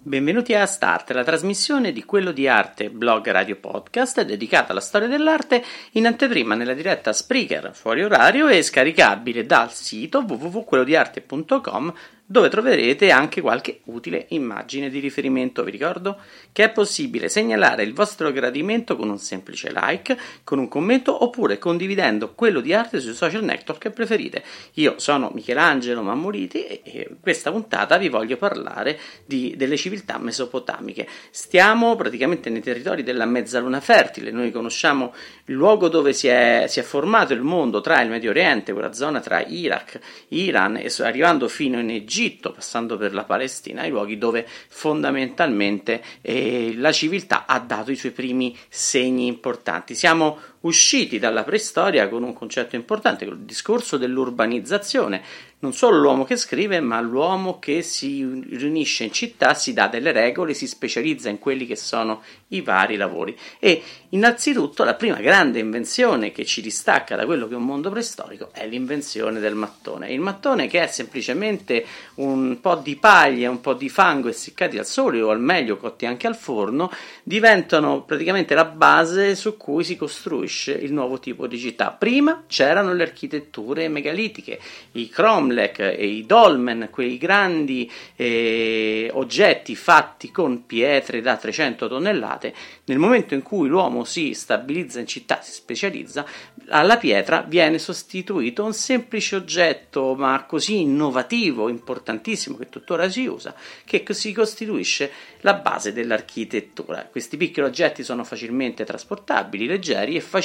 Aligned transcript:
Benvenuti 0.00 0.54
a 0.54 0.64
Start, 0.64 1.10
la 1.10 1.24
trasmissione 1.24 1.90
di 1.90 2.04
Quello 2.04 2.30
di 2.30 2.46
Arte, 2.46 2.88
blog 2.88 3.28
radio 3.32 3.56
podcast 3.56 4.22
dedicata 4.22 4.70
alla 4.70 4.80
storia 4.80 5.08
dell'arte 5.08 5.60
in 5.94 6.06
anteprima 6.06 6.54
nella 6.54 6.72
diretta 6.72 7.12
Spreaker 7.12 7.72
fuori 7.74 8.04
orario 8.04 8.46
e 8.46 8.62
scaricabile 8.62 9.44
dal 9.44 9.72
sito 9.72 10.20
www.quellodiarte.com 10.20 11.92
dove 12.30 12.50
troverete 12.50 13.10
anche 13.10 13.40
qualche 13.40 13.80
utile 13.84 14.26
immagine 14.28 14.90
di 14.90 14.98
riferimento. 14.98 15.64
Vi 15.64 15.70
ricordo 15.70 16.18
che 16.52 16.64
è 16.64 16.70
possibile 16.70 17.30
segnalare 17.30 17.82
il 17.84 17.94
vostro 17.94 18.30
gradimento 18.30 18.96
con 18.96 19.08
un 19.08 19.18
semplice 19.18 19.72
like, 19.74 20.14
con 20.44 20.58
un 20.58 20.68
commento 20.68 21.24
oppure 21.24 21.56
condividendo 21.56 22.34
quello 22.34 22.60
di 22.60 22.74
arte 22.74 23.00
sui 23.00 23.14
social 23.14 23.42
network 23.42 23.80
che 23.80 23.90
preferite. 23.90 24.44
Io 24.74 24.98
sono 24.98 25.30
Michelangelo 25.32 26.02
Mammoliti 26.02 26.66
e 26.66 27.08
questa 27.18 27.50
puntata 27.50 27.96
vi 27.96 28.10
voglio 28.10 28.36
parlare 28.36 28.98
di, 29.24 29.54
delle 29.56 29.78
civiltà 29.78 30.18
mesopotamiche. 30.18 31.08
Stiamo 31.30 31.96
praticamente 31.96 32.50
nei 32.50 32.60
territori 32.60 33.02
della 33.02 33.24
mezzaluna 33.24 33.80
fertile, 33.80 34.30
noi 34.32 34.50
conosciamo 34.50 35.14
il 35.46 35.54
luogo 35.54 35.88
dove 35.88 36.12
si 36.12 36.28
è, 36.28 36.66
si 36.68 36.78
è 36.78 36.82
formato 36.82 37.32
il 37.32 37.40
mondo 37.40 37.80
tra 37.80 38.02
il 38.02 38.10
Medio 38.10 38.28
Oriente, 38.28 38.74
quella 38.74 38.92
zona 38.92 39.20
tra 39.20 39.42
Iraq, 39.42 39.98
Iran 40.28 40.76
e 40.76 40.92
arrivando 40.98 41.48
fino 41.48 41.78
in 41.78 41.88
Egitto 41.88 42.16
Egitto, 42.18 42.50
passando 42.50 42.96
per 42.96 43.14
la 43.14 43.22
Palestina, 43.22 43.86
i 43.86 43.90
luoghi 43.90 44.18
dove 44.18 44.44
fondamentalmente 44.68 46.02
eh, 46.20 46.74
la 46.76 46.90
civiltà 46.90 47.46
ha 47.46 47.60
dato 47.60 47.92
i 47.92 47.96
suoi 47.96 48.10
primi 48.10 48.56
segni 48.68 49.26
importanti. 49.26 49.94
Siamo 49.94 50.38
usciti 50.60 51.18
dalla 51.18 51.44
preistoria 51.44 52.08
con 52.08 52.22
un 52.22 52.32
concetto 52.32 52.76
importante, 52.76 53.24
il 53.24 53.38
discorso 53.38 53.96
dell'urbanizzazione. 53.96 55.22
Non 55.60 55.72
solo 55.72 55.98
l'uomo 55.98 56.22
che 56.22 56.36
scrive, 56.36 56.78
ma 56.78 57.00
l'uomo 57.00 57.58
che 57.58 57.82
si 57.82 58.24
riunisce 58.48 59.02
in 59.02 59.12
città, 59.12 59.54
si 59.54 59.72
dà 59.72 59.88
delle 59.88 60.12
regole, 60.12 60.54
si 60.54 60.68
specializza 60.68 61.30
in 61.30 61.40
quelli 61.40 61.66
che 61.66 61.74
sono 61.74 62.22
i 62.48 62.60
vari 62.60 62.94
lavori. 62.94 63.36
E 63.58 63.82
innanzitutto 64.10 64.84
la 64.84 64.94
prima 64.94 65.16
grande 65.16 65.58
invenzione 65.58 66.30
che 66.30 66.44
ci 66.44 66.62
distacca 66.62 67.16
da 67.16 67.26
quello 67.26 67.48
che 67.48 67.54
è 67.54 67.56
un 67.56 67.64
mondo 67.64 67.90
preistorico 67.90 68.50
è 68.52 68.68
l'invenzione 68.68 69.40
del 69.40 69.56
mattone. 69.56 70.12
Il 70.12 70.20
mattone 70.20 70.68
che 70.68 70.80
è 70.80 70.86
semplicemente 70.86 71.84
un 72.16 72.60
po' 72.60 72.76
di 72.76 72.94
paglia, 72.94 73.50
un 73.50 73.60
po' 73.60 73.74
di 73.74 73.88
fango 73.88 74.28
essiccati 74.28 74.78
al 74.78 74.86
sole 74.86 75.20
o 75.20 75.30
al 75.30 75.40
meglio 75.40 75.76
cotti 75.76 76.06
anche 76.06 76.28
al 76.28 76.36
forno, 76.36 76.88
diventano 77.24 78.04
praticamente 78.04 78.54
la 78.54 78.64
base 78.64 79.34
su 79.34 79.56
cui 79.56 79.82
si 79.82 79.96
costruisce 79.96 80.47
il 80.48 80.92
nuovo 80.92 81.18
tipo 81.18 81.46
di 81.46 81.58
città. 81.58 81.90
Prima 81.90 82.44
c'erano 82.46 82.92
le 82.92 83.02
architetture 83.02 83.88
megalitiche, 83.88 84.58
i 84.92 85.08
cromlech 85.08 85.78
e 85.78 86.06
i 86.06 86.26
dolmen, 86.26 86.88
quei 86.90 87.18
grandi 87.18 87.90
eh, 88.16 89.10
oggetti 89.12 89.76
fatti 89.76 90.30
con 90.30 90.66
pietre 90.66 91.20
da 91.20 91.36
300 91.36 91.88
tonnellate. 91.88 92.54
Nel 92.84 92.98
momento 92.98 93.34
in 93.34 93.42
cui 93.42 93.68
l'uomo 93.68 94.04
si 94.04 94.34
stabilizza 94.34 95.00
in 95.00 95.06
città, 95.06 95.40
si 95.42 95.52
specializza, 95.52 96.26
alla 96.68 96.96
pietra 96.96 97.44
viene 97.46 97.78
sostituito 97.78 98.64
un 98.64 98.72
semplice 98.72 99.36
oggetto, 99.36 100.14
ma 100.14 100.44
così 100.44 100.80
innovativo, 100.80 101.68
importantissimo, 101.68 102.56
che 102.56 102.68
tuttora 102.68 103.08
si 103.08 103.26
usa, 103.26 103.54
che 103.84 104.04
si 104.10 104.32
costituisce 104.32 105.10
la 105.40 105.54
base 105.54 105.92
dell'architettura. 105.92 107.06
Questi 107.10 107.36
piccoli 107.36 107.66
oggetti 107.66 108.02
sono 108.02 108.24
facilmente 108.24 108.84
trasportabili, 108.84 109.66
leggeri 109.66 110.16
e 110.16 110.20
facilmente, 110.20 110.37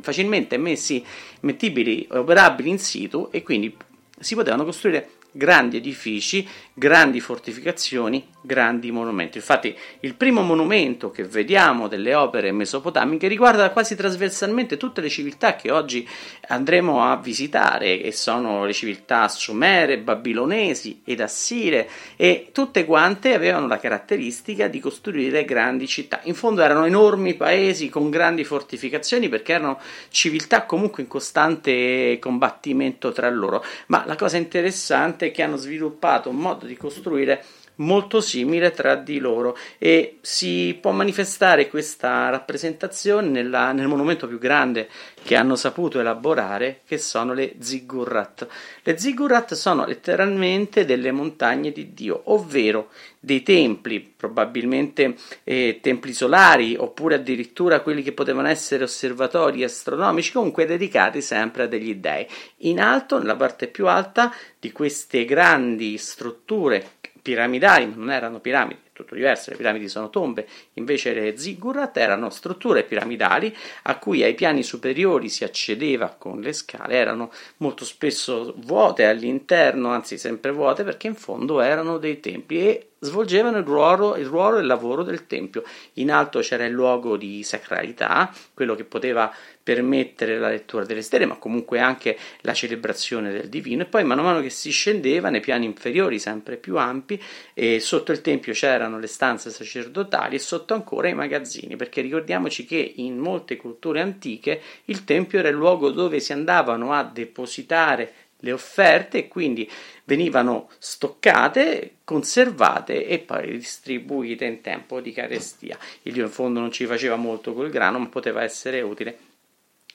facilmente 0.00 0.56
messi, 0.56 1.04
mettibili 1.40 2.06
e 2.10 2.18
operabili 2.18 2.68
in 2.68 2.78
situ 2.78 3.28
e 3.30 3.42
quindi 3.42 3.74
si 4.18 4.34
potevano 4.34 4.64
costruire 4.64 5.10
grandi 5.38 5.76
edifici, 5.76 6.46
grandi 6.74 7.20
fortificazioni, 7.20 8.26
grandi 8.40 8.90
monumenti. 8.90 9.38
Infatti, 9.38 9.74
il 10.00 10.16
primo 10.16 10.42
monumento 10.42 11.12
che 11.12 11.22
vediamo 11.22 11.86
delle 11.86 12.14
opere 12.14 12.50
mesopotamiche 12.50 13.28
riguarda 13.28 13.70
quasi 13.70 13.94
trasversalmente 13.94 14.76
tutte 14.76 15.00
le 15.00 15.08
civiltà 15.08 15.54
che 15.54 15.70
oggi 15.70 16.06
andremo 16.48 17.04
a 17.04 17.16
visitare, 17.16 18.02
e 18.02 18.10
sono 18.10 18.64
le 18.64 18.72
civiltà 18.72 19.28
sumere, 19.28 19.98
babilonesi 19.98 21.02
ed 21.04 21.20
assire, 21.20 21.88
e 22.16 22.48
tutte 22.52 22.84
quante 22.84 23.32
avevano 23.32 23.68
la 23.68 23.78
caratteristica 23.78 24.66
di 24.66 24.80
costruire 24.80 25.44
grandi 25.44 25.86
città. 25.86 26.20
In 26.24 26.34
fondo 26.34 26.62
erano 26.62 26.84
enormi 26.84 27.34
paesi 27.34 27.88
con 27.88 28.10
grandi 28.10 28.42
fortificazioni 28.42 29.28
perché 29.28 29.52
erano 29.52 29.78
civiltà 30.08 30.64
comunque 30.64 31.04
in 31.04 31.08
costante 31.08 32.18
combattimento 32.20 33.12
tra 33.12 33.30
loro. 33.30 33.64
Ma 33.86 34.02
la 34.04 34.16
cosa 34.16 34.36
interessante 34.36 35.27
è 35.28 35.30
che 35.32 35.42
hanno 35.42 35.56
sviluppato 35.56 36.28
un 36.28 36.36
modo 36.36 36.66
di 36.66 36.76
costruire 36.76 37.44
molto 37.78 38.20
simile 38.20 38.70
tra 38.70 38.94
di 38.94 39.18
loro 39.18 39.56
e 39.78 40.18
si 40.20 40.76
può 40.80 40.90
manifestare 40.90 41.68
questa 41.68 42.28
rappresentazione 42.28 43.28
nella, 43.28 43.72
nel 43.72 43.88
monumento 43.88 44.26
più 44.26 44.38
grande 44.38 44.88
che 45.22 45.36
hanno 45.36 45.56
saputo 45.56 46.00
elaborare 46.00 46.80
che 46.86 46.98
sono 46.98 47.32
le 47.32 47.54
ziggurat. 47.58 48.46
Le 48.82 48.98
ziggurat 48.98 49.54
sono 49.54 49.84
letteralmente 49.84 50.84
delle 50.84 51.12
montagne 51.12 51.70
di 51.72 51.92
Dio, 51.92 52.22
ovvero 52.26 52.90
dei 53.20 53.42
templi, 53.42 54.00
probabilmente 54.00 55.16
eh, 55.44 55.78
templi 55.80 56.12
solari 56.12 56.76
oppure 56.76 57.16
addirittura 57.16 57.80
quelli 57.80 58.02
che 58.02 58.12
potevano 58.12 58.48
essere 58.48 58.84
osservatori 58.84 59.64
astronomici, 59.64 60.32
comunque 60.32 60.66
dedicati 60.66 61.20
sempre 61.20 61.64
a 61.64 61.66
degli 61.66 61.94
dei. 61.94 62.26
In 62.58 62.80
alto, 62.80 63.18
nella 63.18 63.36
parte 63.36 63.66
più 63.66 63.86
alta 63.86 64.32
di 64.58 64.72
queste 64.72 65.24
grandi 65.24 65.96
strutture 65.98 66.96
piramidali, 67.20 67.92
non 67.94 68.10
erano 68.10 68.40
piramidi, 68.40 68.80
tutto 68.98 69.14
diverso, 69.14 69.50
le 69.50 69.56
piramidi 69.56 69.88
sono 69.88 70.10
tombe, 70.10 70.46
invece 70.74 71.14
le 71.14 71.36
ziggurat 71.36 71.96
erano 71.96 72.30
strutture 72.30 72.82
piramidali 72.82 73.54
a 73.82 73.96
cui 73.98 74.22
ai 74.22 74.34
piani 74.34 74.62
superiori 74.62 75.28
si 75.28 75.44
accedeva 75.44 76.14
con 76.18 76.40
le 76.40 76.52
scale, 76.52 76.94
erano 76.94 77.30
molto 77.58 77.84
spesso 77.84 78.54
vuote 78.56 79.06
all'interno, 79.06 79.90
anzi 79.90 80.18
sempre 80.18 80.50
vuote 80.50 80.82
perché 80.82 81.06
in 81.06 81.14
fondo 81.14 81.60
erano 81.60 81.98
dei 81.98 82.18
templi 82.18 82.58
e 82.58 82.88
svolgevano 83.00 83.58
il 83.58 83.64
ruolo, 83.64 84.16
il 84.16 84.26
ruolo 84.26 84.56
e 84.58 84.60
il 84.60 84.66
lavoro 84.66 85.02
del 85.02 85.26
tempio. 85.26 85.62
In 85.94 86.10
alto 86.10 86.40
c'era 86.40 86.64
il 86.64 86.72
luogo 86.72 87.16
di 87.16 87.42
sacralità, 87.42 88.32
quello 88.54 88.74
che 88.74 88.84
poteva 88.84 89.32
permettere 89.62 90.38
la 90.38 90.48
lettura 90.48 90.84
delle 90.84 91.02
stelle, 91.02 91.26
ma 91.26 91.36
comunque 91.36 91.78
anche 91.78 92.16
la 92.40 92.54
celebrazione 92.54 93.30
del 93.30 93.48
divino. 93.48 93.82
E 93.82 93.86
poi, 93.86 94.02
man 94.02 94.18
mano 94.20 94.40
che 94.40 94.50
si 94.50 94.70
scendeva 94.70 95.28
nei 95.28 95.40
piani 95.40 95.66
inferiori, 95.66 96.18
sempre 96.18 96.56
più 96.56 96.76
ampi, 96.76 97.22
e 97.54 97.78
sotto 97.78 98.12
il 98.12 98.20
tempio 98.20 98.52
c'erano 98.52 98.87
le 98.96 99.06
stanze 99.06 99.50
sacerdotali 99.50 100.36
e 100.36 100.38
sotto 100.38 100.72
ancora 100.72 101.08
i 101.08 101.14
magazzini, 101.14 101.76
perché 101.76 102.00
ricordiamoci 102.00 102.64
che 102.64 102.94
in 102.96 103.18
molte 103.18 103.58
culture 103.58 104.00
antiche 104.00 104.62
il 104.86 105.04
tempio 105.04 105.38
era 105.38 105.48
il 105.48 105.56
luogo 105.56 105.90
dove 105.90 106.20
si 106.20 106.32
andavano 106.32 106.94
a 106.94 107.02
depositare 107.02 108.12
le 108.42 108.52
offerte 108.52 109.18
e 109.18 109.28
quindi 109.28 109.68
venivano 110.04 110.70
stoccate, 110.78 111.96
conservate 112.04 113.06
e 113.06 113.18
poi 113.18 113.58
distribuite 113.58 114.44
in 114.44 114.60
tempo 114.60 115.00
di 115.00 115.12
carestia. 115.12 115.76
Il 116.02 116.12
Dio 116.12 116.24
in 116.24 116.30
fondo 116.30 116.60
non 116.60 116.70
ci 116.70 116.86
faceva 116.86 117.16
molto 117.16 117.52
col 117.52 117.68
grano, 117.68 117.98
ma 117.98 118.06
poteva 118.06 118.42
essere 118.42 118.80
utile 118.80 119.18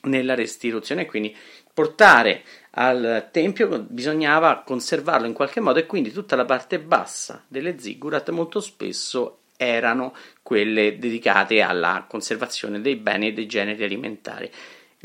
nella 0.03 0.35
restituzione, 0.35 1.05
quindi 1.05 1.35
portare 1.73 2.43
al 2.75 3.29
tempio 3.31 3.85
bisognava 3.87 4.63
conservarlo 4.65 5.27
in 5.27 5.33
qualche 5.33 5.59
modo 5.59 5.79
e 5.79 5.85
quindi 5.85 6.11
tutta 6.11 6.35
la 6.35 6.45
parte 6.45 6.79
bassa 6.79 7.43
delle 7.47 7.77
ziggurat 7.79 8.29
molto 8.29 8.59
spesso 8.59 9.39
erano 9.57 10.13
quelle 10.41 10.97
dedicate 10.97 11.61
alla 11.61 12.05
conservazione 12.07 12.81
dei 12.81 12.95
beni 12.95 13.27
e 13.27 13.33
dei 13.33 13.45
generi 13.45 13.83
alimentari. 13.83 14.51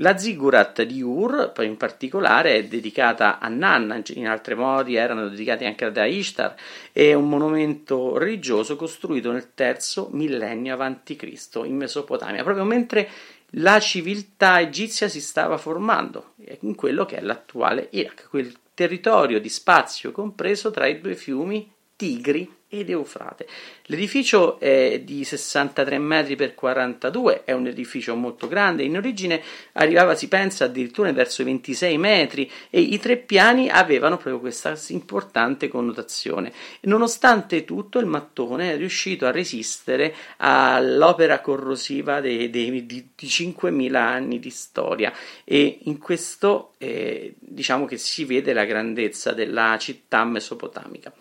La 0.01 0.17
ziggurat 0.17 0.83
di 0.83 1.03
Ur, 1.03 1.51
poi 1.53 1.67
in 1.67 1.77
particolare, 1.77 2.55
è 2.55 2.65
dedicata 2.65 3.41
a 3.41 3.49
Nanna, 3.49 4.01
in 4.15 4.29
altri 4.29 4.55
modi 4.55 4.95
erano 4.95 5.29
dedicati 5.29 5.65
anche 5.65 5.87
ad 5.87 5.97
Ishtar, 5.97 6.55
è 6.93 7.15
un 7.15 7.29
monumento 7.29 8.17
religioso 8.17 8.77
costruito 8.77 9.33
nel 9.33 9.55
terzo 9.55 10.09
millennio 10.13 10.77
a.C. 10.77 11.17
in 11.65 11.77
Mesopotamia, 11.77 12.45
proprio 12.45 12.63
mentre 12.63 13.09
la 13.53 13.81
civiltà 13.81 14.61
egizia 14.61 15.09
si 15.09 15.21
stava 15.21 15.57
formando 15.57 16.35
in 16.61 16.75
quello 16.75 17.07
che 17.07 17.17
è 17.17 17.21
l'attuale 17.21 17.89
Iraq, 17.93 18.29
quel 18.29 18.55
territorio 18.75 19.41
di 19.41 19.49
spazio 19.49 20.13
compreso 20.13 20.71
tra 20.71 20.87
i 20.87 21.01
due 21.01 21.15
fiumi 21.15 21.71
Tigri 21.99 22.49
ed 22.69 22.91
Eufrate. 22.91 23.49
L'edificio 23.87 24.61
è 24.61 25.01
di 25.01 25.25
63 25.25 25.99
metri 25.99 26.37
per 26.37 26.55
42, 26.55 27.43
è 27.45 27.53
un 27.53 27.67
edificio 27.67 28.15
molto 28.15 28.47
grande, 28.47 28.85
in 28.85 28.97
origine 28.97 29.43
arrivava, 29.73 30.15
si 30.15 30.29
pensa, 30.29 30.67
addirittura 30.67 31.11
verso 31.13 31.43
i 31.43 31.47
26 31.47 31.99
metri 31.99 32.49
e 32.71 32.81
i 32.81 33.01
tre 33.01 33.17
piani 33.17 33.69
avevano 33.69 34.17
proprio 34.17 34.39
questa 34.39 34.79
importante 34.89 35.67
connotazione. 35.67 36.53
Nonostante 36.83 37.65
tutto 37.65 37.99
il 37.99 38.07
mattone 38.07 38.75
è 38.75 38.77
riuscito 38.77 39.27
a 39.27 39.33
resistere 39.33 40.15
all'opera 40.37 41.41
corrosiva 41.41 42.21
dei, 42.21 42.49
dei, 42.49 42.87
di, 42.87 43.09
di 43.17 43.27
5.000 43.27 43.95
anni 43.97 44.39
di 44.39 44.51
storia 44.51 45.13
e 45.43 45.81
in 45.85 45.99
questo 45.99 46.75
eh, 46.79 47.35
diciamo 47.41 47.87
che 47.87 47.97
si 47.97 48.25
vede 48.25 48.53
la 48.53 48.67
grandezza 48.67 49.33
della 49.33 49.77
città 49.81 50.25
mesopotamica. 50.25 51.13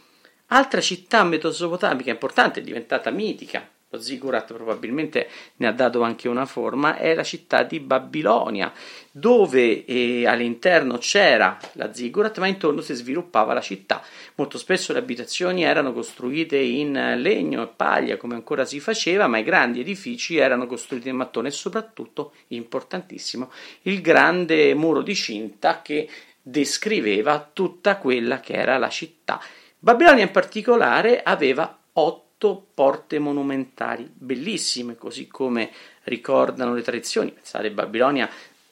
Altra 0.50 0.80
città 0.80 1.26
mesopotamica 1.26 2.10
importante, 2.10 2.62
diventata 2.62 3.10
mitica, 3.10 3.70
lo 3.90 4.00
Ziggurat 4.00 4.54
probabilmente 4.54 5.28
ne 5.58 5.68
ha 5.68 5.74
dato 5.74 6.04
anche 6.04 6.30
una 6.30 6.46
forma, 6.46 6.96
è 6.96 7.14
la 7.14 7.24
città 7.24 7.64
di 7.64 7.82
Babilonia, 7.82 8.72
dove 9.12 9.84
eh, 9.84 10.26
all'interno 10.26 11.00
c'era 11.00 11.58
la 11.74 11.94
Ziggurat, 11.94 12.38
ma 12.40 12.48
intorno 12.48 12.80
si 12.80 12.94
sviluppava 12.94 13.54
la 13.54 13.60
città. 13.60 14.02
Molto 14.36 14.58
spesso 14.58 14.94
le 14.94 15.00
abitazioni 15.00 15.64
erano 15.64 15.92
costruite 15.92 16.58
in 16.58 17.16
legno 17.18 17.64
e 17.64 17.68
paglia, 17.76 18.16
come 18.16 18.36
ancora 18.36 18.64
si 18.64 18.80
faceva, 18.80 19.28
ma 19.28 19.40
i 19.40 19.44
grandi 19.44 19.82
edifici 19.82 20.38
erano 20.38 20.66
costruiti 20.66 21.10
in 21.10 21.18
mattone 21.18 21.50
e 21.50 21.52
soprattutto, 21.52 22.34
importantissimo, 22.48 23.52
il 23.82 24.00
grande 24.00 24.74
muro 24.76 25.02
di 25.02 25.14
cinta 25.14 25.82
che 25.82 26.10
descriveva 26.42 27.50
tutta 27.52 27.98
quella 27.98 28.40
che 28.40 28.54
era 28.54 28.78
la 28.78 28.90
città 28.90 29.42
Babilonia 29.80 30.24
in 30.24 30.32
particolare 30.32 31.22
aveva 31.22 31.78
otto 31.94 32.68
porte 32.74 33.20
monumentali 33.20 34.10
bellissime, 34.12 34.96
così 34.96 35.28
come 35.28 35.72
ricordano 36.04 36.74
le 36.74 36.82
tradizioni. 36.82 37.32
Pensate, 37.32 37.72
Babilonia 37.72 38.30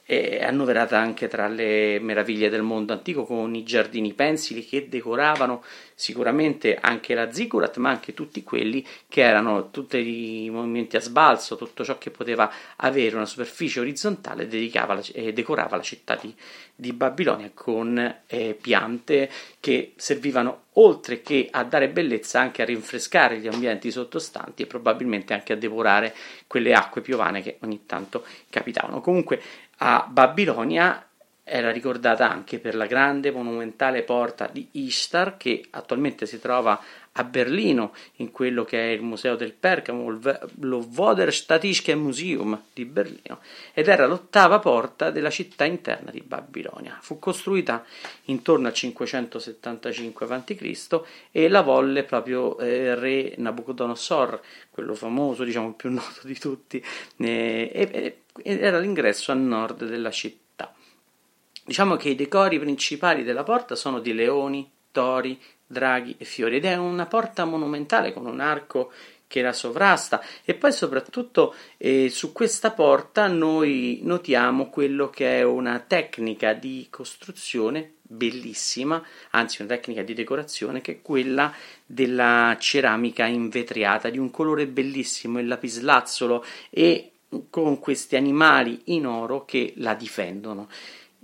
è 0.07 0.43
annoverata 0.43 0.99
anche 0.99 1.27
tra 1.27 1.47
le 1.47 1.99
meraviglie 1.99 2.49
del 2.49 2.61
mondo 2.61 2.93
antico 2.93 3.25
con 3.25 3.55
i 3.55 3.63
giardini 3.63 4.13
pensili 4.13 4.63
che 4.63 4.87
decoravano 4.87 5.63
sicuramente 5.95 6.77
anche 6.79 7.15
la 7.15 7.31
ziggurat 7.31 7.77
ma 7.77 7.89
anche 7.89 8.13
tutti 8.13 8.43
quelli 8.43 8.85
che 9.07 9.21
erano 9.21 9.71
tutti 9.71 10.43
i 10.43 10.49
movimenti 10.51 10.95
a 10.95 10.99
sbalzo 10.99 11.55
tutto 11.55 11.83
ciò 11.83 11.97
che 11.97 12.11
poteva 12.11 12.51
avere 12.75 13.15
una 13.15 13.25
superficie 13.25 13.79
orizzontale 13.79 14.47
la, 14.47 15.01
eh, 15.13 15.33
decorava 15.33 15.77
la 15.77 15.81
città 15.81 16.15
di, 16.21 16.31
di 16.75 16.93
Babilonia 16.93 17.49
con 17.51 18.17
eh, 18.27 18.57
piante 18.61 19.31
che 19.59 19.93
servivano 19.95 20.65
oltre 20.77 21.21
che 21.21 21.47
a 21.51 21.63
dare 21.63 21.89
bellezza 21.89 22.39
anche 22.39 22.61
a 22.61 22.65
rinfrescare 22.65 23.39
gli 23.39 23.47
ambienti 23.47 23.91
sottostanti 23.91 24.63
e 24.63 24.65
probabilmente 24.65 25.33
anche 25.33 25.53
a 25.53 25.55
devorare 25.55 26.13
quelle 26.47 26.73
acque 26.73 27.01
piovane 27.01 27.41
che 27.41 27.57
ogni 27.61 27.85
tanto 27.85 28.25
capitavano. 28.49 29.01
Comunque 29.01 29.41
a 29.77 30.07
Babilonia 30.09 31.05
era 31.43 31.71
ricordata 31.71 32.29
anche 32.29 32.59
per 32.59 32.75
la 32.75 32.87
grande 32.87 33.31
monumentale 33.31 34.01
porta 34.01 34.49
di 34.51 34.67
Ishtar 34.71 35.37
che 35.37 35.65
attualmente 35.69 36.25
si 36.25 36.39
trova 36.39 36.79
a 37.17 37.23
Berlino 37.23 37.93
in 38.15 38.31
quello 38.31 38.65
che 38.65 38.77
è 38.77 38.91
il 38.91 39.01
museo 39.01 39.35
del 39.35 39.53
Pergamo, 39.53 40.19
lo 40.59 40.85
Voderstatische 40.87 41.95
Museum 41.95 42.63
di 42.73 42.85
Berlino, 42.85 43.39
ed 43.73 43.87
era 43.87 44.05
l'ottava 44.05 44.59
porta 44.59 45.11
della 45.11 45.29
città 45.29 45.63
interna 45.63 46.11
di 46.11 46.21
Babilonia. 46.21 46.97
Fu 47.01 47.19
costruita 47.19 47.85
intorno 48.25 48.67
al 48.67 48.73
575 48.73 50.25
a.C. 50.25 51.01
e 51.31 51.47
la 51.47 51.61
volle 51.61 52.03
proprio 52.03 52.57
eh, 52.59 52.95
re 52.95 53.33
Nabucodonosor, 53.37 54.41
quello 54.69 54.93
famoso, 54.93 55.43
diciamo 55.43 55.73
più 55.73 55.91
noto 55.91 56.21
di 56.23 56.37
tutti, 56.37 56.83
eh, 57.17 57.71
e, 57.73 58.17
era 58.43 58.79
l'ingresso 58.79 59.31
a 59.31 59.35
nord 59.35 59.85
della 59.85 60.11
città. 60.11 60.73
Diciamo 61.63 61.95
che 61.95 62.09
i 62.09 62.15
decori 62.15 62.59
principali 62.59 63.23
della 63.23 63.43
porta 63.43 63.75
sono 63.75 63.99
di 63.99 64.13
leoni, 64.13 64.69
tori, 64.91 65.39
draghi 65.67 66.15
e 66.17 66.25
fiori 66.25 66.57
ed 66.57 66.65
è 66.65 66.75
una 66.75 67.05
porta 67.05 67.45
monumentale 67.45 68.13
con 68.13 68.25
un 68.25 68.39
arco 68.39 68.91
che 69.27 69.41
la 69.41 69.53
sovrasta 69.53 70.23
e 70.43 70.53
poi 70.53 70.71
soprattutto 70.71 71.55
eh, 71.77 72.09
su 72.09 72.31
questa 72.31 72.71
porta 72.71 73.27
noi 73.27 73.99
notiamo 74.03 74.69
quello 74.69 75.09
che 75.09 75.39
è 75.39 75.43
una 75.43 75.79
tecnica 75.79 76.53
di 76.53 76.87
costruzione 76.89 77.93
bellissima, 78.07 79.03
anzi 79.31 79.61
una 79.61 79.75
tecnica 79.75 80.03
di 80.03 80.13
decorazione 80.13 80.81
che 80.81 80.91
è 80.93 81.01
quella 81.01 81.51
della 81.85 82.55
ceramica 82.59 83.25
invetriata 83.25 84.09
di 84.09 84.19
un 84.19 84.29
colore 84.29 84.67
bellissimo, 84.67 85.39
il 85.39 85.47
lapislazzolo 85.47 86.45
e 86.69 87.11
con 87.49 87.79
questi 87.79 88.15
animali 88.15 88.81
in 88.85 89.07
oro 89.07 89.43
che 89.43 89.73
la 89.77 89.95
difendono. 89.95 90.69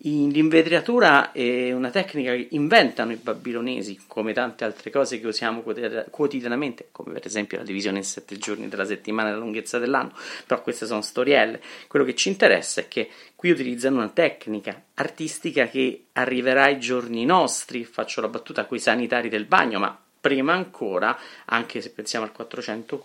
L'invetriatura 0.03 1.31
è 1.31 1.71
una 1.73 1.91
tecnica 1.91 2.31
che 2.31 2.47
inventano 2.51 3.11
i 3.11 3.17
babilonesi, 3.17 3.99
come 4.07 4.33
tante 4.33 4.63
altre 4.63 4.89
cose 4.89 5.19
che 5.19 5.27
usiamo 5.27 5.61
quotidianamente, 6.09 6.87
come 6.91 7.13
per 7.13 7.27
esempio 7.27 7.59
la 7.59 7.63
divisione 7.63 7.99
in 7.99 8.03
sette 8.03 8.39
giorni 8.39 8.67
della 8.67 8.85
settimana 8.85 9.29
e 9.29 9.33
la 9.33 9.37
lunghezza 9.37 9.77
dell'anno, 9.77 10.13
però 10.47 10.63
queste 10.63 10.87
sono 10.87 11.01
storielle. 11.01 11.61
Quello 11.87 12.03
che 12.03 12.15
ci 12.15 12.29
interessa 12.29 12.81
è 12.81 12.87
che 12.87 13.11
qui 13.35 13.51
utilizzano 13.51 13.97
una 13.97 14.09
tecnica 14.09 14.85
artistica 14.95 15.67
che 15.67 16.05
arriverà 16.13 16.63
ai 16.63 16.79
giorni 16.79 17.23
nostri, 17.23 17.85
faccio 17.85 18.21
la 18.21 18.27
battuta 18.27 18.65
con 18.65 18.77
i 18.77 18.81
sanitari 18.81 19.29
del 19.29 19.45
bagno, 19.45 19.77
ma 19.77 19.95
prima 20.19 20.53
ancora, 20.53 21.15
anche 21.45 21.79
se 21.79 21.91
pensiamo 21.91 22.25
al 22.25 22.31
400 22.31 22.97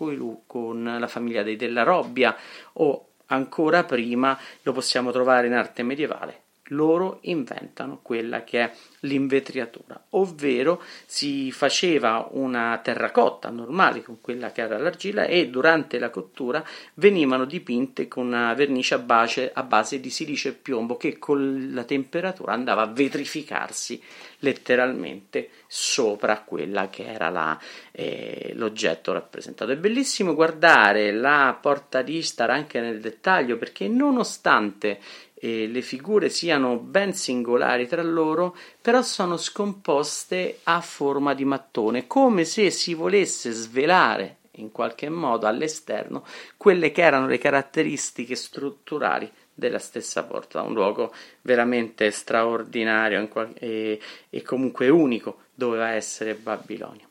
con 0.47 0.97
la 0.99 1.07
famiglia 1.07 1.43
dei 1.43 1.57
Della 1.57 1.83
Robbia 1.83 2.35
o 2.73 3.09
ancora 3.27 3.83
prima 3.83 4.35
lo 4.63 4.71
possiamo 4.71 5.11
trovare 5.11 5.45
in 5.45 5.53
arte 5.53 5.83
medievale. 5.83 6.41
Loro 6.69 7.19
inventano 7.21 7.99
quella 8.01 8.43
che 8.43 8.61
è 8.61 8.71
l'invetriatura, 9.01 10.01
ovvero 10.11 10.81
si 11.05 11.51
faceva 11.51 12.27
una 12.31 12.79
terracotta 12.83 13.49
normale 13.49 14.01
con 14.01 14.19
quella 14.21 14.51
che 14.51 14.61
era 14.61 14.77
l'argilla 14.77 15.25
e 15.25 15.49
durante 15.49 15.99
la 15.99 16.09
cottura 16.09 16.63
venivano 16.95 17.45
dipinte 17.45 18.07
con 18.07 18.27
una 18.27 18.53
vernice 18.53 18.95
a 18.95 18.99
base, 18.99 19.51
a 19.53 19.63
base 19.63 19.99
di 19.99 20.09
silice 20.09 20.49
e 20.49 20.53
piombo 20.53 20.97
che 20.97 21.17
con 21.17 21.69
la 21.71 21.83
temperatura 21.83 22.53
andava 22.53 22.81
a 22.81 22.87
vetrificarsi 22.87 24.01
letteralmente 24.39 25.49
sopra 25.67 26.41
quella 26.41 26.89
che 26.89 27.05
era 27.05 27.29
la, 27.29 27.59
eh, 27.91 28.51
l'oggetto 28.55 29.13
rappresentato. 29.13 29.71
È 29.71 29.77
bellissimo 29.77 30.35
guardare 30.35 31.11
la 31.11 31.57
porta 31.59 32.01
di 32.01 32.17
Istar 32.17 32.49
anche 32.49 32.79
nel 32.79 32.99
dettaglio 32.99 33.57
perché 33.57 33.87
nonostante 33.87 34.99
eh, 35.39 35.67
le 35.67 35.81
figure 35.81 36.29
siano 36.29 36.77
ben 36.77 37.13
singolari 37.13 37.87
tra 37.87 38.01
loro, 38.01 38.55
però 38.81 39.01
sono 39.01 39.37
scomposte 39.37 40.59
a 40.63 40.81
forma 40.81 41.33
di 41.33 41.45
mattone, 41.45 42.07
come 42.07 42.43
se 42.43 42.69
si 42.71 42.93
volesse 42.93 43.51
svelare 43.51 44.37
in 44.57 44.71
qualche 44.71 45.09
modo 45.09 45.45
all'esterno 45.45 46.25
quelle 46.57 46.91
che 46.91 47.01
erano 47.01 47.27
le 47.27 47.37
caratteristiche 47.37 48.35
strutturali 48.35 49.31
della 49.53 49.79
stessa 49.79 50.23
porta, 50.23 50.61
un 50.61 50.73
luogo 50.73 51.13
veramente 51.41 52.11
straordinario 52.11 53.27
e, 53.55 53.99
e 54.29 54.41
comunque 54.43 54.89
unico 54.89 55.45
doveva 55.53 55.89
essere 55.89 56.35
Babilonia. 56.35 57.06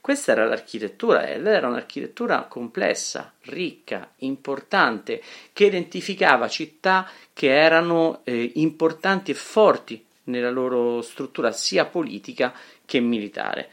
Questa 0.00 0.32
era 0.32 0.46
l'architettura 0.46 1.28
ed 1.28 1.46
era 1.46 1.68
un'architettura 1.68 2.42
complessa, 2.44 3.32
ricca, 3.42 4.12
importante, 4.18 5.22
che 5.52 5.66
identificava 5.66 6.48
città 6.48 7.08
che 7.32 7.48
erano 7.54 8.20
eh, 8.24 8.52
importanti 8.56 9.30
e 9.30 9.34
forti 9.34 10.04
nella 10.24 10.50
loro 10.50 11.02
struttura 11.02 11.52
sia 11.52 11.84
politica 11.84 12.54
che 12.84 13.00
militare. 13.00 13.70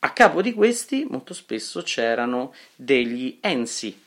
A 0.00 0.12
capo 0.12 0.42
di 0.42 0.52
questi 0.52 1.06
molto 1.08 1.32
spesso 1.32 1.82
c'erano 1.82 2.52
degli 2.74 3.38
ensi, 3.40 4.00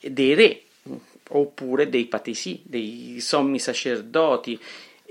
dei 0.00 0.34
re, 0.34 0.62
oppure 1.28 1.88
dei 1.88 2.06
patesi, 2.06 2.60
dei 2.64 3.18
sommi 3.20 3.58
sacerdoti, 3.58 4.60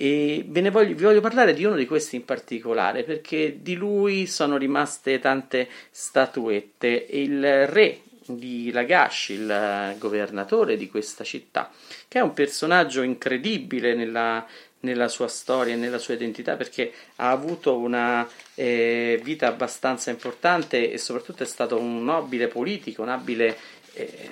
e 0.02 0.46
ne 0.50 0.70
voglio, 0.70 0.96
vi 0.96 1.04
voglio 1.04 1.20
parlare 1.20 1.54
di 1.54 1.66
uno 1.66 1.76
di 1.76 1.86
questi 1.86 2.16
in 2.16 2.24
particolare 2.24 3.04
perché 3.04 3.58
di 3.62 3.76
lui 3.76 4.28
sono 4.28 4.56
rimaste 4.56 5.20
tante 5.20 5.68
statuette. 5.92 7.08
Il 7.10 7.68
re 7.68 8.04
di 8.26 8.72
Lagash, 8.72 9.30
il 9.30 9.96
governatore 9.98 10.78
di 10.78 10.88
questa 10.88 11.26
città, 11.26 11.70
che 12.08 12.20
è 12.20 12.22
un 12.22 12.32
personaggio 12.32 13.02
incredibile 13.02 13.94
nella, 13.94 14.48
nella 14.82 15.10
sua 15.10 15.28
storia 15.28 15.74
e 15.74 15.78
nella 15.78 15.98
sua 15.98 16.14
identità 16.14 16.56
perché 16.56 16.94
ha 17.18 17.30
avuto 17.30 17.78
una 17.78 18.26
eh, 18.56 19.20
vita 19.22 19.48
abbastanza 19.48 20.12
importante 20.12 20.94
e 20.94 20.98
soprattutto 20.98 21.44
è 21.44 21.46
stato 21.46 21.78
un 21.78 22.06
nobile 22.06 22.48
politico, 22.48 23.02
un 23.02 23.10
abile. 23.10 23.58
Eh, 23.92 24.30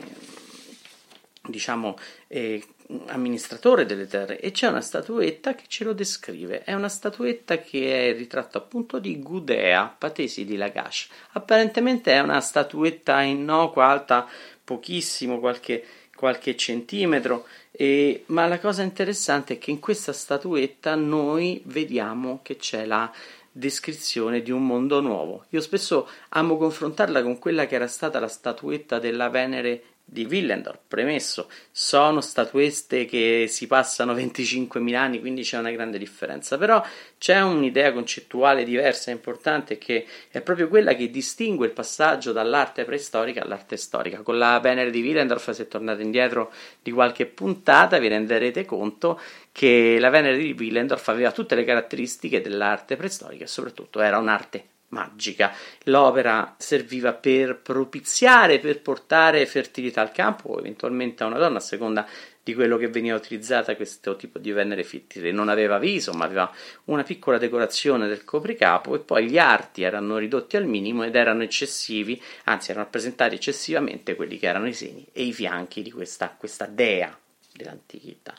diciamo, 1.49 1.97
eh, 2.27 2.61
amministratore 3.07 3.85
delle 3.85 4.07
terre 4.07 4.39
e 4.39 4.51
c'è 4.51 4.67
una 4.67 4.81
statuetta 4.81 5.55
che 5.55 5.65
ce 5.67 5.83
lo 5.83 5.93
descrive. 5.93 6.63
È 6.63 6.73
una 6.73 6.89
statuetta 6.89 7.59
che 7.59 7.91
è 7.91 8.07
il 8.09 8.15
ritratto 8.15 8.57
appunto 8.57 8.99
di 8.99 9.19
Gudea, 9.21 9.93
patesi 9.97 10.45
di 10.45 10.55
Lagash. 10.55 11.09
Apparentemente 11.31 12.13
è 12.13 12.19
una 12.19 12.39
statuetta 12.39 13.21
innocua, 13.21 13.87
alta 13.87 14.27
pochissimo, 14.63 15.39
qualche, 15.39 15.83
qualche 16.15 16.55
centimetro, 16.55 17.45
e, 17.71 18.23
ma 18.27 18.47
la 18.47 18.59
cosa 18.59 18.81
interessante 18.83 19.55
è 19.55 19.57
che 19.57 19.71
in 19.71 19.79
questa 19.79 20.13
statuetta 20.13 20.95
noi 20.95 21.61
vediamo 21.65 22.39
che 22.41 22.57
c'è 22.57 22.85
la 22.85 23.11
descrizione 23.51 24.41
di 24.41 24.51
un 24.51 24.65
mondo 24.65 25.01
nuovo. 25.01 25.45
Io 25.49 25.61
spesso 25.61 26.07
amo 26.29 26.57
confrontarla 26.57 27.23
con 27.23 27.39
quella 27.39 27.65
che 27.65 27.75
era 27.75 27.87
stata 27.87 28.19
la 28.19 28.27
statuetta 28.27 28.99
della 28.99 29.29
Venere 29.29 29.83
di 30.09 30.23
Willendorf, 30.23 30.79
premesso, 30.87 31.49
sono 31.69 32.21
statuette 32.21 33.03
che 33.03 33.47
si 33.49 33.67
passano 33.67 34.13
25.000 34.13 34.95
anni, 34.95 35.19
quindi 35.19 35.41
c'è 35.41 35.57
una 35.57 35.71
grande 35.71 35.97
differenza, 35.97 36.57
però 36.57 36.81
c'è 37.17 37.41
un'idea 37.41 37.91
concettuale 37.91 38.63
diversa 38.63 39.11
e 39.11 39.15
importante 39.15 39.77
che 39.77 40.05
è 40.29 40.39
proprio 40.39 40.69
quella 40.69 40.95
che 40.95 41.09
distingue 41.09 41.65
il 41.65 41.73
passaggio 41.73 42.31
dall'arte 42.31 42.85
preistorica 42.85 43.43
all'arte 43.43 43.75
storica. 43.75 44.21
Con 44.21 44.37
la 44.37 44.57
Venere 44.61 44.91
di 44.91 45.01
Willendorf, 45.01 45.49
se 45.51 45.67
tornate 45.67 46.03
indietro 46.03 46.53
di 46.81 46.91
qualche 46.91 47.25
puntata, 47.25 47.99
vi 47.99 48.07
renderete 48.07 48.63
conto 48.63 49.19
che 49.51 49.97
la 49.99 50.09
Venere 50.09 50.37
di 50.37 50.55
Willendorf 50.57 51.05
aveva 51.09 51.33
tutte 51.33 51.55
le 51.55 51.65
caratteristiche 51.65 52.39
dell'arte 52.39 52.95
preistorica 52.95 53.43
e 53.43 53.47
soprattutto 53.47 53.99
era 53.99 54.17
un'arte 54.17 54.67
magica. 54.89 55.53
L'opera 55.83 56.55
serviva 56.57 57.13
per 57.13 57.57
propiziare, 57.57 58.59
per 58.59 58.81
portare 58.81 59.45
fertilità 59.45 60.01
al 60.01 60.11
campo 60.11 60.59
eventualmente 60.59 61.23
a 61.23 61.27
una 61.27 61.37
donna, 61.37 61.57
a 61.57 61.61
seconda 61.61 62.07
di 62.47 62.53
quello 62.53 62.77
che 62.77 62.87
veniva 62.87 63.17
utilizzata 63.17 63.75
questo 63.75 64.15
tipo 64.15 64.39
di 64.39 64.53
venere 64.53 64.83
fittile. 64.83 65.33
Non 65.33 65.49
aveva 65.49 65.77
viso, 65.79 66.13
ma 66.13 66.23
aveva 66.23 66.49
una 66.85 67.03
piccola 67.03 67.37
decorazione 67.37 68.07
del 68.07 68.23
copricapo 68.23 68.95
e 68.95 68.99
poi 68.99 69.29
gli 69.29 69.37
arti 69.37 69.83
erano 69.83 70.17
ridotti 70.17 70.55
al 70.55 70.65
minimo 70.65 71.03
ed 71.03 71.15
erano 71.15 71.43
eccessivi, 71.43 72.21
anzi 72.45 72.71
erano 72.71 72.85
rappresentati 72.85 73.35
eccessivamente 73.35 74.15
quelli 74.15 74.37
che 74.37 74.47
erano 74.47 74.67
i 74.67 74.73
seni 74.73 75.05
e 75.11 75.23
i 75.23 75.33
fianchi 75.33 75.81
di 75.81 75.91
questa, 75.91 76.33
questa 76.37 76.65
dea 76.67 77.17
dell'antichità. 77.51 78.33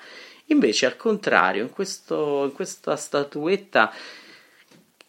Invece, 0.46 0.86
al 0.86 0.96
contrario, 0.96 1.62
in, 1.62 1.70
questo, 1.70 2.44
in 2.44 2.52
questa 2.52 2.96
statuetta 2.96 3.92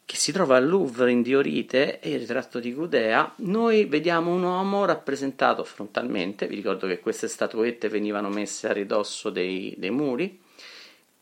che 0.10 0.16
si 0.16 0.32
trova 0.32 0.58
al 0.58 0.68
Louvre 0.68 1.12
in 1.12 1.22
Diorite 1.22 2.00
e 2.00 2.10
il 2.10 2.18
ritratto 2.22 2.60
di 2.60 2.74
Gudea, 2.74 3.32
noi 3.42 3.86
vediamo 3.86 4.34
un 4.34 4.42
uomo 4.42 4.84
rappresentato 4.84 5.64
frontalmente, 5.64 6.48
vi 6.48 6.56
ricordo 6.56 6.88
che 6.88 7.00
queste 7.00 7.28
statuette 7.28 7.90
venivano 7.90 8.28
messe 8.30 8.68
a 8.68 8.74
ridosso 8.74 9.30
dei, 9.30 9.76
dei 9.78 9.92
muri, 9.92 10.42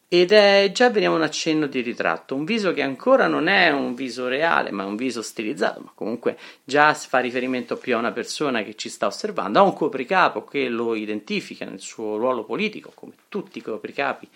ed 0.08 0.32
è 0.32 0.72
già 0.74 0.89
vediamo 0.89 1.17
un 1.17 1.22
accenno 1.22 1.67
di 1.67 1.82
ritratto, 1.82 2.34
un 2.34 2.46
viso 2.46 2.72
che 2.72 2.82
ancora 2.82 3.27
non 3.27 3.50
è 3.50 3.72
un 3.72 3.94
viso 3.94 4.29
reale, 4.29 4.72
ma 4.72 4.84
è 4.84 4.88
un 4.88 4.96
viso 4.96 5.22
stilizzato, 5.22 5.82
ma 5.82 5.91
comunque 5.94 6.38
già 6.63 6.94
fa 6.94 7.20
riferimento 7.20 7.75
più 7.75 7.94
a 7.94 8.00
una 8.00 8.13
persona 8.13 8.63
che 8.63 8.75
ci 8.75 8.88
sta 8.88 9.08
osservando, 9.08 9.60
ha 9.60 9.63
un 9.63 9.74
copricapo 9.74 10.46
che 10.46 10.70
lo 10.70 10.96
identifica 10.96 11.65
nel 11.65 11.82
suo 11.82 12.15
ruolo 12.15 12.46
politico, 12.46 12.94
come 12.96 13.15
tutti 13.27 13.58
i 13.58 13.62
copricapi 13.62 14.29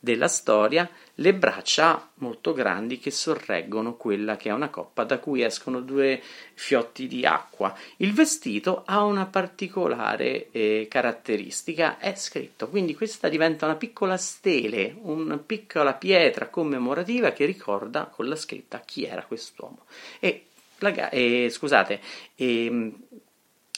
della 0.00 0.28
storia 0.28 0.88
le 1.16 1.34
braccia 1.34 2.10
molto 2.14 2.54
grandi 2.54 2.98
che 2.98 3.10
sorreggono 3.10 3.94
quella 3.94 4.36
che 4.36 4.48
è 4.48 4.52
una 4.52 4.70
coppa 4.70 5.04
da 5.04 5.18
cui 5.18 5.42
escono 5.42 5.80
due 5.80 6.20
fiotti 6.54 7.06
di 7.06 7.26
acqua. 7.26 7.76
Il 7.98 8.14
vestito 8.14 8.82
ha 8.86 9.02
una 9.04 9.26
particolare 9.26 10.50
eh, 10.50 10.86
caratteristica, 10.88 11.98
è 11.98 12.14
scritto, 12.16 12.68
quindi 12.68 12.94
questa 12.94 13.28
diventa 13.28 13.66
una 13.66 13.76
piccola 13.76 14.16
stele, 14.16 14.96
una 15.02 15.36
piccola 15.36 15.92
pietra 15.92 16.48
commemorativa 16.48 17.32
che 17.32 17.44
ricorda 17.44 18.06
con 18.06 18.26
la 18.26 18.36
scritta 18.36 18.80
chi 18.80 19.04
era 19.04 19.22
quest'uomo. 19.22 19.84
E, 20.18 20.46
la, 20.78 21.10
eh, 21.10 21.48
scusate, 21.50 22.00
eh, 22.34 22.92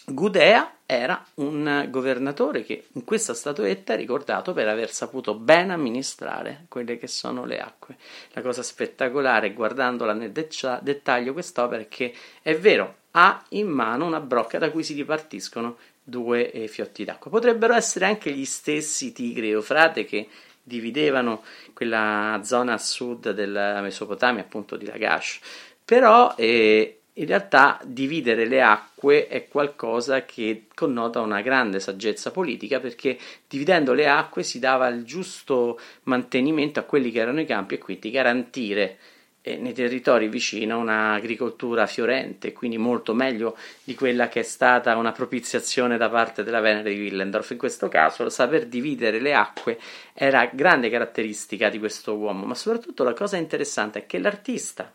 Gudea 0.05 0.79
era 0.85 1.25
un 1.35 1.87
governatore 1.89 2.65
che 2.65 2.87
in 2.93 3.05
questa 3.05 3.35
statuetta 3.35 3.95
è 3.95 3.97
ricordato 3.97 4.53
per 4.53 4.67
aver 4.67 4.91
saputo 4.91 5.35
ben 5.35 5.71
amministrare 5.71 6.67
quelle 6.69 6.99
che 6.99 7.07
sono 7.07 7.45
le 7.45 7.61
acque. 7.61 7.97
La 8.33 8.43
cosa 8.43 8.63
spettacolare, 8.63 9.53
guardandola 9.53 10.13
nel 10.13 10.33
de- 10.33 10.49
dettaglio, 10.81 11.33
quest'opera 11.33 11.83
è 11.83 11.89
che 11.89 12.13
è 12.43 12.57
vero, 12.59 12.97
ha 13.13 13.43
in 13.51 13.69
mano 13.69 14.05
una 14.05 14.21
brocca 14.21 14.59
da 14.59 14.71
cui 14.71 14.83
si 14.83 14.95
dipartiscono 14.95 15.77
due 16.03 16.51
eh, 16.51 16.67
fiotti 16.67 17.05
d'acqua. 17.05 17.31
Potrebbero 17.31 17.75
essere 17.75 18.07
anche 18.07 18.33
gli 18.33 18.45
stessi 18.45 19.13
tigri 19.13 19.49
e 19.49 19.53
eufrate 19.53 20.05
che 20.05 20.29
dividevano 20.63 21.43
quella 21.73 22.41
zona 22.43 22.75
a 22.75 22.79
sud 22.79 23.31
della 23.31 23.81
Mesopotamia, 23.81 24.43
appunto 24.43 24.77
di 24.77 24.87
Lagash. 24.87 25.39
Però 25.85 26.35
eh, 26.37 27.02
in 27.15 27.27
realtà 27.27 27.79
dividere 27.85 28.47
le 28.47 28.63
acque 28.63 29.27
è 29.29 29.47
qualcosa 29.47 30.25
che 30.25 30.65
connota 30.75 31.21
una 31.21 31.43
grande 31.43 31.79
saggezza 31.79 32.31
politica 32.31 32.81
perché 32.81 33.19
dividendo 33.47 33.93
le 33.93 34.09
acque 34.09 34.43
si 34.43 34.59
dava 34.59 34.89
il 34.89 35.05
giusto 35.05 35.79
mantenimento 36.05 36.81
a 36.81 36.85
quelli 36.85 37.11
che 37.11 37.21
erano 37.21 37.41
i 37.41 37.47
campi 37.47 37.75
e 37.75 37.79
quindi 37.79 38.11
garantire 38.11 38.99
eh, 39.43 39.57
nei 39.57 39.75
territori 39.75 40.29
vicino 40.29 40.79
un'agricoltura 40.79 41.87
fiorente, 41.87 42.53
quindi 42.53 42.79
molto 42.79 43.13
meglio 43.13 43.59
di 43.85 43.95
quella 43.95 44.29
che 44.29 44.41
è 44.41 44.45
stata 44.45 44.97
una 44.97 45.13
propiziazione 45.13 45.99
da 45.99 46.09
parte 46.09 46.45
della 46.45 46.61
Venere 46.61 46.95
di 46.95 47.01
Willendorf. 47.01 47.51
In 47.51 47.59
questo 47.59 47.89
caso, 47.89 48.31
saper 48.31 48.67
dividere 48.67 49.19
le 49.19 49.35
acque 49.35 49.79
era 50.15 50.47
grande 50.47 50.89
caratteristica 50.89 51.69
di 51.69 51.79
questo 51.79 52.17
uomo, 52.17 52.47
ma 52.47 52.55
soprattutto 52.55 53.05
la 53.05 53.13
cosa 53.13 53.37
interessante 53.37 53.99
è 53.99 54.07
che 54.07 54.19
l'artista 54.19 54.91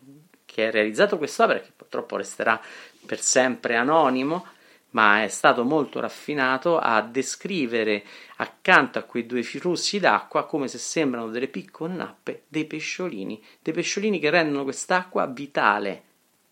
che 0.57 0.65
ha 0.65 0.71
realizzato 0.71 1.19
quest'opera, 1.19 1.59
che 1.59 1.69
purtroppo 1.75 2.17
resterà 2.17 2.59
per 3.05 3.19
sempre 3.19 3.75
anonimo, 3.75 4.43
ma 4.91 5.21
è 5.21 5.27
stato 5.27 5.63
molto 5.63 5.99
raffinato 5.99 6.79
a 6.79 6.99
descrivere 7.03 8.03
accanto 8.37 8.97
a 8.97 9.03
quei 9.03 9.27
due 9.27 9.43
flussi 9.43 9.99
d'acqua 9.99 10.47
come 10.47 10.67
se 10.67 10.79
sembrano 10.79 11.29
delle 11.29 11.47
piccole 11.47 11.93
nappe 11.93 12.45
dei 12.47 12.65
pesciolini, 12.65 13.39
dei 13.61 13.71
pesciolini 13.71 14.17
che 14.17 14.31
rendono 14.31 14.63
quest'acqua 14.63 15.27
vitale 15.27 16.03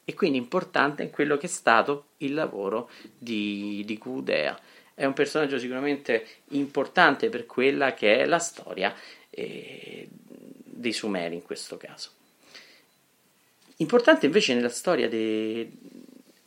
e 0.06 0.14
quindi 0.14 0.38
importante 0.38 1.02
in 1.02 1.10
quello 1.10 1.38
che 1.38 1.48
è 1.48 1.50
stato 1.50 2.10
il 2.18 2.36
lavoro 2.36 2.92
di, 3.18 3.82
di 3.88 3.98
Gudea. 3.98 4.56
È 4.94 5.04
un 5.04 5.14
personaggio 5.14 5.58
sicuramente 5.58 6.28
importante 6.50 7.30
per 7.30 7.48
quella 7.48 7.96
che 7.96 8.20
è 8.20 8.26
la 8.26 8.38
storia 8.38 8.94
eh, 9.32 10.08
dei 10.12 10.94
Sumeri 10.94 11.34
in 11.34 11.42
questo 11.42 11.76
caso. 11.78 12.14
Importante 13.77 14.25
invece 14.25 14.53
nella 14.53 14.70
storia 14.70 15.10
dei, 15.10 15.70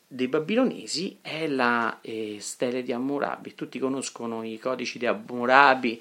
dei 0.06 0.28
babilonesi 0.28 1.18
è 1.20 1.46
la 1.46 1.98
eh, 2.00 2.38
stele 2.40 2.82
di 2.82 2.92
Hammurabi. 2.92 3.54
Tutti 3.54 3.78
conoscono 3.78 4.42
i 4.42 4.58
codici 4.58 4.98
di 4.98 5.06
Hammurabi 5.06 6.00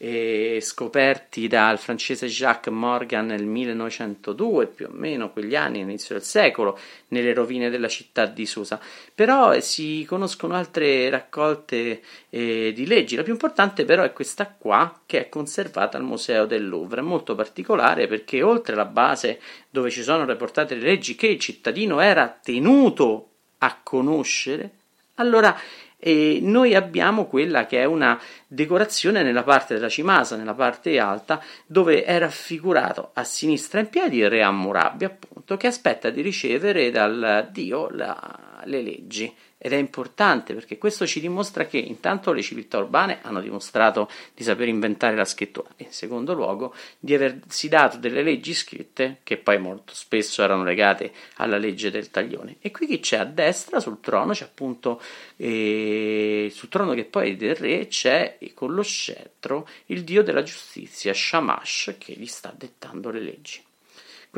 eh, 0.00 0.60
scoperti 0.62 1.48
dal 1.48 1.78
francese 1.78 2.28
Jacques 2.28 2.72
Morgan 2.72 3.26
nel 3.26 3.44
1902, 3.44 4.66
più 4.68 4.86
o 4.86 4.90
meno 4.92 5.30
quegli 5.30 5.56
anni, 5.56 5.82
all'inizio 5.82 6.14
del 6.14 6.24
secolo, 6.24 6.78
nelle 7.08 7.34
rovine 7.34 7.68
della 7.68 7.88
città 7.88 8.26
di 8.26 8.46
Susa. 8.46 8.80
Però 9.12 9.52
eh, 9.52 9.60
si 9.60 10.04
conoscono 10.08 10.54
altre 10.54 11.10
raccolte 11.10 12.00
eh, 12.30 12.72
di 12.74 12.86
leggi. 12.86 13.16
La 13.16 13.24
più 13.24 13.32
importante 13.32 13.84
però 13.84 14.04
è 14.04 14.12
questa 14.12 14.46
qua, 14.46 15.02
che 15.04 15.26
è 15.26 15.28
conservata 15.28 15.98
al 15.98 16.04
Museo 16.04 16.46
del 16.46 16.68
Louvre. 16.68 17.00
È 17.00 17.04
molto 17.04 17.34
particolare 17.34 18.06
perché 18.06 18.40
oltre 18.40 18.74
alla 18.74 18.84
base 18.84 19.40
dove 19.68 19.90
ci 19.90 20.02
sono 20.02 20.24
riportate 20.24 20.76
le 20.76 20.82
leggi 20.82 21.16
che 21.16 21.26
il 21.26 21.40
cittadino 21.40 21.98
era 22.00 22.38
tenuto 22.40 23.30
a 23.58 23.80
conoscere, 23.82 24.70
allora 25.14 25.58
e 25.98 26.38
noi 26.40 26.76
abbiamo 26.76 27.26
quella 27.26 27.66
che 27.66 27.80
è 27.80 27.84
una 27.84 28.20
decorazione 28.46 29.22
nella 29.22 29.42
parte 29.42 29.74
della 29.74 29.88
cimasa, 29.88 30.36
nella 30.36 30.54
parte 30.54 30.98
alta, 31.00 31.42
dove 31.66 32.04
è 32.04 32.18
raffigurato 32.18 33.10
a 33.14 33.24
sinistra 33.24 33.80
in 33.80 33.88
piedi 33.88 34.18
il 34.18 34.30
re 34.30 34.42
Hammurabi, 34.42 35.04
appunto, 35.04 35.56
che 35.56 35.66
aspetta 35.66 36.10
di 36.10 36.20
ricevere 36.22 36.90
dal 36.90 37.48
dio 37.50 37.88
la, 37.90 38.62
le 38.64 38.82
leggi. 38.82 39.34
Ed 39.60 39.72
è 39.72 39.76
importante 39.76 40.54
perché 40.54 40.78
questo 40.78 41.04
ci 41.04 41.18
dimostra 41.18 41.66
che 41.66 41.78
intanto 41.78 42.32
le 42.32 42.42
civiltà 42.42 42.78
urbane 42.78 43.18
hanno 43.22 43.40
dimostrato 43.40 44.08
di 44.32 44.44
saper 44.44 44.68
inventare 44.68 45.16
la 45.16 45.24
scrittura 45.24 45.68
e 45.76 45.84
in 45.84 45.92
secondo 45.92 46.32
luogo 46.32 46.72
di 46.98 47.12
aversi 47.12 47.68
dato 47.68 47.96
delle 47.96 48.22
leggi 48.22 48.54
scritte 48.54 49.18
che 49.24 49.36
poi 49.36 49.58
molto 49.58 49.94
spesso 49.94 50.44
erano 50.44 50.62
legate 50.62 51.12
alla 51.36 51.58
legge 51.58 51.90
del 51.90 52.10
taglione. 52.10 52.56
E 52.60 52.70
qui 52.70 52.86
chi 52.86 53.00
c'è 53.00 53.16
a 53.16 53.24
destra 53.24 53.80
sul 53.80 53.98
trono 54.00 54.32
c'è 54.32 54.44
appunto 54.44 55.02
eh, 55.36 56.50
sul 56.54 56.68
trono 56.68 56.94
che 56.94 57.04
poi 57.04 57.32
è 57.32 57.36
del 57.36 57.56
re 57.56 57.88
c'è 57.88 58.38
con 58.54 58.72
lo 58.72 58.82
scettro 58.82 59.68
il 59.86 60.04
dio 60.04 60.22
della 60.22 60.42
giustizia 60.42 61.12
Shamash 61.12 61.96
che 61.98 62.12
gli 62.12 62.26
sta 62.26 62.54
dettando 62.56 63.10
le 63.10 63.20
leggi. 63.20 63.66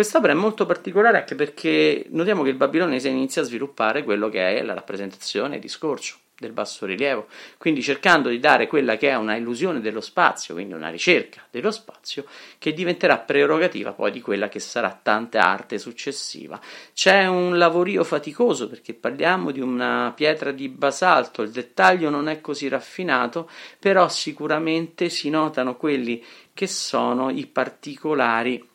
Quest'opera 0.01 0.33
è 0.33 0.37
molto 0.37 0.65
particolare 0.65 1.19
anche 1.19 1.35
perché 1.35 2.07
notiamo 2.09 2.43
che 2.43 2.49
il 2.49 2.57
babilonese 2.57 3.11
inizia 3.11 3.43
a 3.43 3.45
sviluppare 3.45 4.03
quello 4.03 4.31
che 4.31 4.57
è 4.57 4.63
la 4.63 4.73
rappresentazione 4.73 5.59
di 5.59 5.69
scorcio, 5.69 6.17
del 6.39 6.53
bassorilievo, 6.53 7.27
quindi 7.59 7.83
cercando 7.83 8.31
di 8.31 8.39
dare 8.39 8.67
quella 8.67 8.97
che 8.97 9.11
è 9.11 9.17
una 9.17 9.37
illusione 9.37 9.83
dello 9.83 10.01
spazio, 10.01 10.55
quindi 10.55 10.73
una 10.73 10.89
ricerca 10.89 11.47
dello 11.51 11.71
spazio, 11.71 12.25
che 12.57 12.73
diventerà 12.73 13.19
prerogativa 13.19 13.93
poi 13.93 14.11
di 14.11 14.23
quella 14.23 14.49
che 14.49 14.59
sarà 14.59 14.99
tanta 15.03 15.43
arte 15.43 15.77
successiva. 15.77 16.59
C'è 16.95 17.27
un 17.27 17.59
lavorio 17.59 18.03
faticoso 18.03 18.71
perché 18.71 18.95
parliamo 18.95 19.51
di 19.51 19.61
una 19.61 20.15
pietra 20.17 20.51
di 20.51 20.71
basalto, 20.71 21.43
il 21.43 21.51
dettaglio 21.51 22.09
non 22.09 22.31
è 22.31 22.41
così 22.41 22.69
raffinato, 22.69 23.51
però 23.79 24.09
sicuramente 24.09 25.11
si 25.11 25.29
notano 25.29 25.77
quelli 25.77 26.25
che 26.55 26.67
sono 26.69 27.29
i 27.29 27.47
particolari 27.47 28.67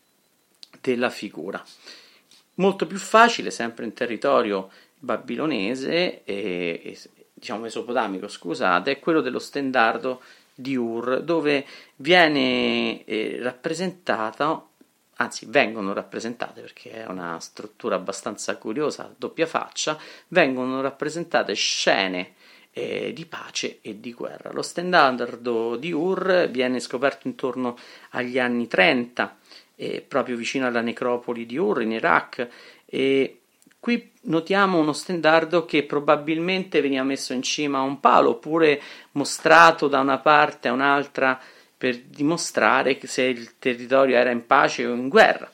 della 0.85 1.09
figura. 1.09 1.63
Molto 2.55 2.85
più 2.85 2.97
facile, 2.97 3.49
sempre 3.49 3.85
in 3.85 3.93
territorio 3.93 4.69
babilonese 4.99 6.23
e, 6.23 6.81
e 6.83 6.99
diciamo 7.33 7.61
mesopotamico, 7.61 8.27
scusate, 8.27 8.91
è 8.91 8.99
quello 8.99 9.21
dello 9.21 9.39
stendardo 9.39 10.21
di 10.53 10.75
Ur, 10.75 11.21
dove 11.21 11.65
viene 11.97 13.03
eh, 13.03 13.39
rappresentata, 13.41 14.63
anzi 15.15 15.45
vengono 15.47 15.91
rappresentate 15.91 16.61
perché 16.61 16.91
è 16.91 17.07
una 17.07 17.39
struttura 17.39 17.95
abbastanza 17.95 18.55
curiosa, 18.57 19.13
doppia 19.17 19.47
faccia, 19.47 19.97
vengono 20.29 20.81
rappresentate 20.81 21.53
scene 21.55 22.35
eh, 22.71 23.11
di 23.13 23.25
pace 23.25 23.79
e 23.81 23.99
di 23.99 24.13
guerra. 24.13 24.51
Lo 24.51 24.61
stendardo 24.61 25.75
di 25.77 25.91
Ur 25.91 26.49
viene 26.49 26.79
scoperto 26.79 27.27
intorno 27.27 27.77
agli 28.11 28.37
anni 28.37 28.67
30, 28.67 29.37
eh, 29.75 30.03
proprio 30.07 30.35
vicino 30.35 30.67
alla 30.67 30.81
necropoli 30.81 31.45
di 31.45 31.57
Ur 31.57 31.81
in 31.81 31.91
Iraq, 31.91 32.47
e 32.85 33.39
Qui 33.85 34.13
notiamo 34.21 34.79
uno 34.79 34.93
stendardo 34.93 35.63
che 35.63 35.83
probabilmente 35.83 36.81
veniva 36.81 37.03
messo 37.03 37.33
in 37.33 37.43
cima 37.43 37.77
a 37.77 37.83
un 37.83 37.99
palo 37.99 38.31
oppure 38.31 38.81
mostrato 39.11 39.87
da 39.87 39.99
una 39.99 40.17
parte 40.17 40.69
a 40.69 40.71
un'altra 40.71 41.39
per 41.77 41.99
dimostrare 41.99 42.97
se 43.03 43.21
il 43.25 43.59
territorio 43.59 44.15
era 44.15 44.31
in 44.31 44.47
pace 44.47 44.87
o 44.87 44.95
in 44.95 45.07
guerra. 45.07 45.47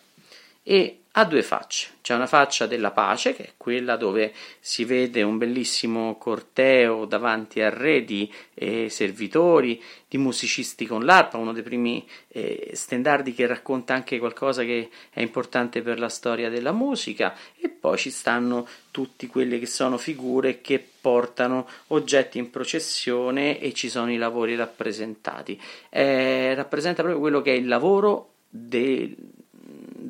E 0.64 1.01
ha 1.14 1.26
due 1.26 1.44
facce. 1.44 1.90
C'è 2.02 2.16
una 2.16 2.28
faccia 2.28 2.68
della 2.68 2.92
pace, 2.92 3.36
che 3.36 3.44
è 3.44 3.52
quella 3.58 3.98
dove 3.98 4.34
si 4.60 4.86
vede 4.86 5.22
un 5.24 5.38
bellissimo 5.38 6.18
corteo 6.18 7.06
davanti 7.06 7.62
a 7.62 7.70
re 7.70 8.06
di 8.06 8.32
eh, 8.54 8.90
servitori, 8.90 9.82
di 10.08 10.18
musicisti 10.18 10.86
con 10.86 11.04
l'arpa, 11.04 11.38
uno 11.38 11.52
dei 11.52 11.64
primi 11.64 12.08
eh, 12.30 12.72
stendardi 12.74 13.34
che 13.34 13.46
racconta 13.46 13.94
anche 13.94 14.20
qualcosa 14.20 14.64
che 14.64 14.90
è 15.10 15.22
importante 15.22 15.82
per 15.82 16.00
la 16.00 16.10
storia 16.10 16.50
della 16.50 16.72
musica, 16.72 17.36
e 17.60 17.68
poi 17.68 17.98
ci 17.98 18.10
stanno 18.10 18.68
tutte 18.90 19.28
quelle 19.28 19.60
che 19.60 19.68
sono 19.68 19.98
figure 19.98 20.62
che 20.62 20.86
portano 21.02 21.68
oggetti 21.88 22.38
in 22.38 22.50
processione 22.50 23.60
e 23.60 23.74
ci 23.74 23.90
sono 23.90 24.12
i 24.12 24.18
lavori 24.18 24.56
rappresentati. 24.56 25.60
Eh, 25.90 26.54
rappresenta 26.56 27.02
proprio 27.02 27.22
quello 27.22 27.42
che 27.42 27.54
è 27.54 27.58
il 27.58 27.68
lavoro 27.68 28.30
del 28.50 29.16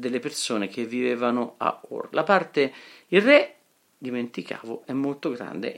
delle 0.02 0.20
persone 0.20 0.68
che 0.68 0.84
vivevano 0.86 1.54
a 1.58 1.80
Ur. 1.88 2.10
La 2.12 2.24
parte 2.24 2.74
il 3.08 3.22
re 3.22 3.56
dimenticavo, 4.02 4.82
è 4.88 4.94
molto 4.94 5.30
grande 5.30 5.76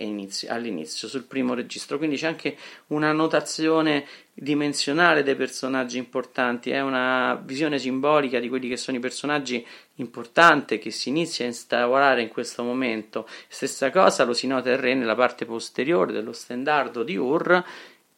all'inizio, 0.48 1.10
sul 1.10 1.26
primo 1.26 1.54
registro, 1.54 1.98
quindi 1.98 2.16
c'è 2.16 2.28
anche 2.28 2.56
una 2.88 3.12
notazione 3.12 4.06
dimensionale 4.34 5.24
dei 5.24 5.36
personaggi 5.36 5.98
importanti, 5.98 6.70
è 6.70 6.80
una 6.80 7.36
visione 7.44 7.78
simbolica 7.78 8.40
di 8.40 8.48
quelli 8.48 8.70
che 8.70 8.78
sono 8.78 8.96
i 8.96 9.02
personaggi 9.02 9.66
importanti 9.96 10.80
che 10.80 10.90
si 10.90 11.10
inizia 11.10 11.44
a 11.44 11.50
instaurare 11.50 12.22
in 12.22 12.30
questo 12.30 12.64
momento. 12.64 13.28
Stessa 13.50 13.92
cosa 13.92 14.24
lo 14.24 14.32
si 14.32 14.48
nota 14.48 14.72
il 14.72 14.78
re 14.78 14.94
nella 14.94 15.16
parte 15.16 15.44
posteriore 15.44 16.14
dello 16.14 16.32
stendardo 16.32 17.04
di 17.04 17.18
Ur, 17.18 17.62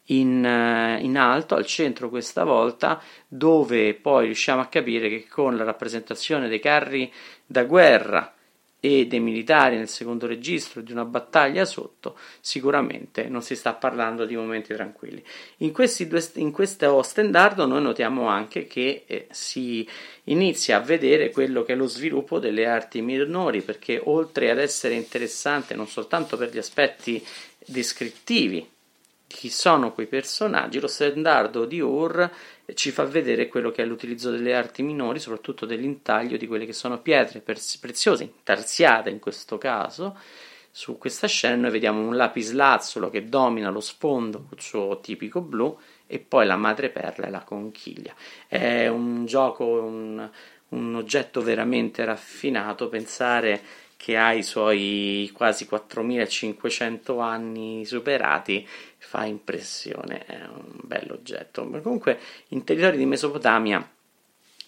in, 0.06 0.44
eh, 0.44 0.98
in, 1.02 1.16
alto, 1.16 1.54
al 1.54 1.66
centro 1.66 2.08
questa 2.08 2.44
volta, 2.44 3.00
dove 3.26 3.94
poi 3.94 4.26
riusciamo 4.26 4.60
a 4.60 4.66
capire 4.66 5.08
che 5.08 5.26
con 5.28 5.56
la 5.56 5.64
rappresentazione 5.64 6.48
dei 6.48 6.60
carri 6.60 7.12
da 7.44 7.64
guerra 7.64 8.32
e 8.78 9.06
dei 9.06 9.20
militari 9.20 9.76
nel 9.76 9.88
secondo 9.88 10.26
registro 10.26 10.80
di 10.80 10.92
una 10.92 11.04
battaglia 11.04 11.64
sotto, 11.64 12.16
sicuramente 12.40 13.24
non 13.28 13.42
si 13.42 13.56
sta 13.56 13.72
parlando 13.72 14.24
di 14.26 14.36
momenti 14.36 14.74
tranquilli. 14.74 15.24
In, 15.58 15.72
due, 15.72 16.30
in 16.34 16.52
questo 16.52 17.02
stendardo 17.02 17.66
noi 17.66 17.82
notiamo 17.82 18.28
anche 18.28 18.66
che 18.66 19.02
eh, 19.06 19.26
si 19.30 19.88
inizia 20.24 20.76
a 20.76 20.80
vedere 20.80 21.30
quello 21.30 21.64
che 21.64 21.72
è 21.72 21.76
lo 21.76 21.88
sviluppo 21.88 22.38
delle 22.38 22.66
arti 22.66 23.00
minori, 23.00 23.62
perché 23.62 24.00
oltre 24.04 24.50
ad 24.50 24.58
essere 24.58 24.94
interessante 24.94 25.74
non 25.74 25.88
soltanto 25.88 26.36
per 26.36 26.50
gli 26.52 26.58
aspetti 26.58 27.24
descrittivi 27.66 28.74
chi 29.26 29.48
sono 29.50 29.92
quei 29.92 30.06
personaggi, 30.06 30.80
lo 30.80 30.86
stendardo 30.86 31.64
di 31.64 31.80
Ur 31.80 32.30
ci 32.74 32.90
fa 32.90 33.04
vedere 33.04 33.48
quello 33.48 33.70
che 33.70 33.82
è 33.82 33.86
l'utilizzo 33.86 34.30
delle 34.30 34.54
arti 34.54 34.82
minori, 34.82 35.18
soprattutto 35.18 35.66
dell'intaglio 35.66 36.36
di 36.36 36.46
quelle 36.46 36.66
che 36.66 36.72
sono 36.72 37.00
pietre 37.00 37.40
preziose, 37.40 38.22
intarsiate 38.22 39.10
in 39.10 39.18
questo 39.18 39.58
caso. 39.58 40.16
Su 40.70 40.98
questa 40.98 41.26
scena 41.26 41.56
noi 41.56 41.70
vediamo 41.70 42.06
un 42.06 42.16
lapislazzolo 42.16 43.08
che 43.08 43.28
domina 43.28 43.70
lo 43.70 43.80
sfondo 43.80 44.44
col 44.46 44.60
suo 44.60 45.00
tipico 45.00 45.40
blu 45.40 45.76
e 46.06 46.18
poi 46.18 46.44
la 46.44 46.56
madreperla 46.56 47.26
e 47.26 47.30
la 47.30 47.42
conchiglia. 47.42 48.14
È 48.46 48.86
un 48.86 49.24
gioco, 49.24 49.64
un, 49.64 50.28
un 50.68 50.94
oggetto 50.94 51.40
veramente 51.40 52.04
raffinato, 52.04 52.88
pensare 52.88 53.62
che 53.96 54.16
ha 54.16 54.32
i 54.32 54.42
suoi 54.42 55.30
quasi 55.32 55.66
4500 55.66 57.18
anni 57.18 57.84
superati 57.84 58.66
fa 58.98 59.24
impressione, 59.24 60.24
è 60.26 60.40
un 60.44 60.72
bell'oggetto. 60.82 61.68
Comunque 61.82 62.18
in 62.48 62.64
territori 62.64 62.96
di 62.96 63.06
Mesopotamia 63.06 63.88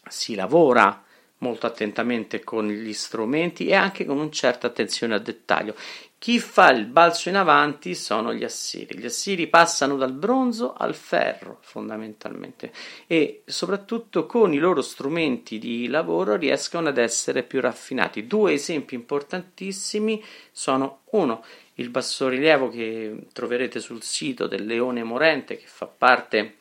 si 0.09 0.35
lavora 0.35 1.05
molto 1.39 1.67
attentamente 1.67 2.43
con 2.43 2.69
gli 2.69 2.93
strumenti 2.93 3.67
e 3.67 3.75
anche 3.75 4.05
con 4.05 4.19
una 4.19 4.31
certa 4.31 4.67
attenzione 4.67 5.15
al 5.15 5.23
dettaglio. 5.23 5.75
Chi 6.19 6.41
fa 6.41 6.71
il 6.71 6.87
balzo 6.87 7.29
in 7.29 7.37
avanti 7.37 7.95
sono 7.95 8.35
gli 8.35 8.43
assiri. 8.43 8.99
Gli 8.99 9.05
assiri 9.05 9.47
passano 9.47 9.97
dal 9.97 10.13
bronzo 10.13 10.73
al 10.73 10.97
ferro 10.97 11.59
fondamentalmente 11.61 12.73
e 13.07 13.43
soprattutto 13.45 14.27
con 14.27 14.53
i 14.53 14.59
loro 14.59 14.83
strumenti 14.83 15.61
di 15.61 15.87
lavoro 15.87 16.35
riescono 16.35 16.89
ad 16.89 16.99
essere 16.99 17.45
più 17.45 17.61
raffinati. 17.61 18.27
Due 18.27 18.55
esempi 18.55 18.97
importantissimi 18.97 20.23
sono 20.51 21.03
uno 21.11 21.45
il 21.75 21.91
bassorilievo 21.91 22.69
che 22.69 23.27
troverete 23.33 23.79
sul 23.79 24.03
sito 24.03 24.49
del 24.49 24.67
Leone 24.67 25.05
Morente 25.05 25.57
che 25.57 25.67
fa 25.67 25.87
parte 25.87 26.57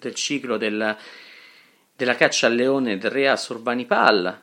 del 0.00 0.14
ciclo 0.16 0.56
del, 0.56 0.96
della 2.02 2.16
caccia 2.16 2.48
al 2.48 2.56
leone 2.56 2.98
del 2.98 3.12
re 3.12 3.28
Assurbanipal 3.28 4.40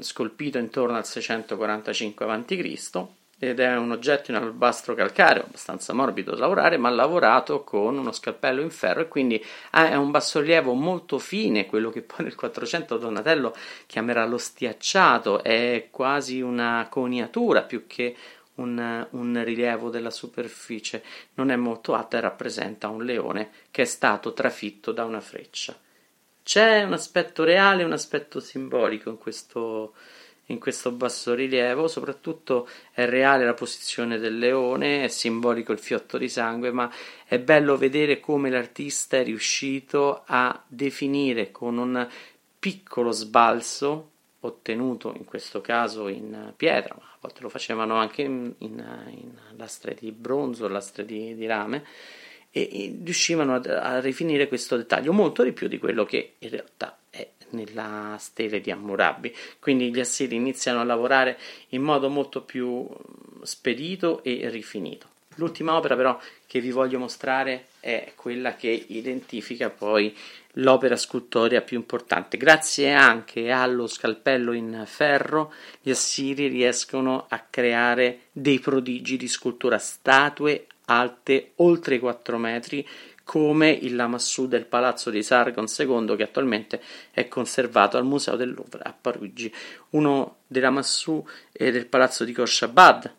scolpito 0.00 0.58
intorno 0.58 0.98
al 0.98 1.06
645 1.06 2.26
a.C 2.26 3.06
ed 3.38 3.60
è 3.60 3.76
un 3.76 3.92
oggetto 3.92 4.30
in 4.30 4.36
alabastro 4.36 4.94
calcareo 4.94 5.44
abbastanza 5.44 5.94
morbido 5.94 6.32
da 6.32 6.40
lavorare 6.40 6.76
ma 6.76 6.90
lavorato 6.90 7.64
con 7.64 7.96
uno 7.96 8.12
scalpello 8.12 8.60
in 8.60 8.68
ferro 8.68 9.00
e 9.00 9.08
quindi 9.08 9.42
è 9.70 9.94
un 9.94 10.10
bassorilievo 10.10 10.74
molto 10.74 11.18
fine 11.18 11.64
quello 11.64 11.88
che 11.88 12.02
poi 12.02 12.24
nel 12.24 12.34
400 12.34 12.98
Donatello 12.98 13.54
chiamerà 13.86 14.26
lo 14.26 14.36
stiacciato 14.36 15.42
è 15.42 15.88
quasi 15.90 16.42
una 16.42 16.88
coniatura 16.90 17.62
più 17.62 17.86
che 17.86 18.14
un, 18.56 19.06
un 19.10 19.44
rilievo 19.44 19.90
della 19.90 20.10
superficie. 20.10 21.02
Non 21.34 21.50
è 21.50 21.56
molto 21.56 21.94
alta 21.94 22.16
e 22.16 22.20
rappresenta 22.20 22.88
un 22.88 23.04
leone 23.04 23.50
che 23.70 23.82
è 23.82 23.84
stato 23.84 24.32
trafitto 24.32 24.92
da 24.92 25.04
una 25.04 25.20
freccia 25.20 25.76
c'è 26.46 26.84
un 26.84 26.92
aspetto 26.92 27.42
reale 27.42 27.82
un 27.82 27.90
aspetto 27.90 28.38
simbolico 28.38 29.10
in 29.10 29.18
questo 29.18 29.94
in 30.50 30.60
questo 30.60 30.92
bassorilievo, 30.92 31.88
soprattutto 31.88 32.68
è 32.92 33.04
reale 33.04 33.44
la 33.44 33.54
posizione 33.54 34.16
del 34.18 34.38
leone, 34.38 35.02
è 35.02 35.08
simbolico 35.08 35.72
il 35.72 35.80
fiotto 35.80 36.18
di 36.18 36.28
sangue, 36.28 36.70
ma 36.70 36.88
è 37.24 37.40
bello 37.40 37.76
vedere 37.76 38.20
come 38.20 38.48
l'artista 38.48 39.16
è 39.16 39.24
riuscito 39.24 40.22
a 40.24 40.62
definire 40.68 41.50
con 41.50 41.78
un 41.78 42.08
piccolo 42.60 43.10
sbalzo 43.10 44.10
ottenuto 44.38 45.14
in 45.16 45.24
questo 45.24 45.60
caso 45.60 46.06
in 46.06 46.52
pietra, 46.56 46.94
ma 46.96 47.02
a 47.06 47.16
volte 47.18 47.42
lo 47.42 47.48
facevano 47.48 47.96
anche 47.96 48.22
in, 48.22 48.54
in, 48.58 48.84
in 49.10 49.32
lastre 49.56 49.96
di 49.98 50.12
bronzo, 50.12 50.68
lastre 50.68 51.04
di, 51.04 51.34
di 51.34 51.46
rame, 51.46 51.84
e, 52.56 52.96
riuscivano 53.04 53.54
a, 53.54 54.00
rifinire 54.00 54.48
questo 54.48 54.76
dettaglio 54.76 55.12
molto 55.12 55.42
di 55.42 55.52
più 55.52 55.68
di 55.68 55.78
quello 55.78 56.04
che 56.04 56.34
in 56.38 56.48
realtà 56.48 56.96
è 57.10 57.28
nella 57.50 58.16
stele 58.18 58.60
di 58.60 58.70
Hammurabi. 58.70 59.34
Quindi 59.58 59.92
gli 59.92 60.00
assiri 60.00 60.36
iniziano 60.36 60.80
a 60.80 60.84
lavorare 60.84 61.38
in 61.70 61.82
modo 61.82 62.08
molto 62.08 62.42
più 62.42 62.88
spedito 63.42 64.22
e 64.22 64.48
rifinito. 64.48 65.08
L'ultima 65.36 65.76
opera 65.76 65.96
però 65.96 66.18
che 66.46 66.60
vi 66.60 66.70
voglio 66.70 66.98
mostrare 66.98 67.66
è 67.80 68.12
quella 68.16 68.56
che 68.56 68.86
identifica 68.88 69.68
poi 69.68 70.16
l'opera 70.54 70.96
scultorea 70.96 71.60
più 71.60 71.76
importante. 71.76 72.38
Grazie 72.38 72.94
anche 72.94 73.50
allo 73.50 73.86
scalpello 73.86 74.52
in 74.52 74.84
ferro, 74.86 75.52
gli 75.82 75.90
assiri 75.90 76.46
riescono 76.46 77.26
a 77.28 77.44
creare 77.50 78.20
dei 78.32 78.58
prodigi 78.60 79.18
di 79.18 79.28
scultura, 79.28 79.76
statue 79.76 80.66
alte 80.86 81.52
oltre 81.56 81.96
i 81.96 81.98
4 81.98 82.38
metri, 82.38 82.86
come 83.24 83.70
il 83.70 83.96
Lamassù 83.96 84.46
del 84.46 84.66
Palazzo 84.66 85.10
di 85.10 85.22
Sargon 85.22 85.66
II, 85.66 86.16
che 86.16 86.22
attualmente 86.22 86.80
è 87.10 87.28
conservato 87.28 87.96
al 87.96 88.04
Museo 88.04 88.36
del 88.36 88.54
Louvre 88.54 88.82
a 88.82 88.94
Parigi. 88.98 89.52
Uno 89.90 90.38
dei 90.46 90.62
Lamassù 90.62 91.24
è 91.52 91.70
del 91.70 91.86
Palazzo 91.86 92.24
di 92.24 92.32
Khorshabad, 92.32 93.14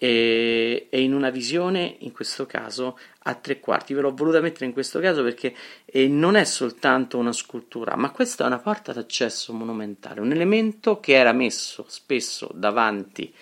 e, 0.00 0.86
e, 0.88 1.02
in 1.02 1.12
una 1.12 1.30
visione, 1.30 1.96
in 1.98 2.12
questo 2.12 2.46
caso, 2.46 2.96
a 3.24 3.34
tre 3.34 3.58
quarti. 3.58 3.94
Ve 3.94 4.00
l'ho 4.00 4.14
voluta 4.14 4.40
mettere 4.40 4.66
in 4.66 4.72
questo 4.72 5.00
caso 5.00 5.24
perché 5.24 5.52
eh, 5.84 6.06
non 6.06 6.36
è 6.36 6.44
soltanto 6.44 7.18
una 7.18 7.32
scultura, 7.32 7.96
ma 7.96 8.12
questa 8.12 8.44
è 8.44 8.46
una 8.46 8.60
porta 8.60 8.92
d'accesso 8.92 9.52
monumentale, 9.52 10.20
un 10.20 10.30
elemento 10.30 11.00
che 11.00 11.14
era 11.14 11.32
messo 11.32 11.84
spesso 11.88 12.48
davanti 12.54 13.34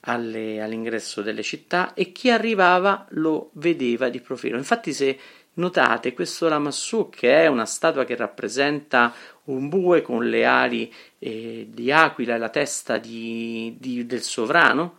alle, 0.00 0.60
all'ingresso 0.60 1.22
delle 1.22 1.42
città 1.42 1.94
e 1.94 2.12
chi 2.12 2.30
arrivava 2.30 3.06
lo 3.10 3.50
vedeva 3.54 4.08
di 4.08 4.20
profilo. 4.20 4.56
Infatti, 4.56 4.92
se 4.92 5.18
notate, 5.54 6.14
questo 6.14 6.48
Lamassù, 6.48 7.08
che 7.10 7.42
è 7.42 7.46
una 7.46 7.66
statua 7.66 8.04
che 8.04 8.16
rappresenta 8.16 9.12
un 9.44 9.68
bue 9.68 10.02
con 10.02 10.28
le 10.28 10.44
ali 10.44 10.92
eh, 11.18 11.66
di 11.70 11.92
aquila 11.92 12.34
e 12.34 12.38
la 12.38 12.48
testa 12.48 12.98
di, 12.98 13.76
di, 13.78 14.06
del 14.06 14.22
sovrano, 14.22 14.98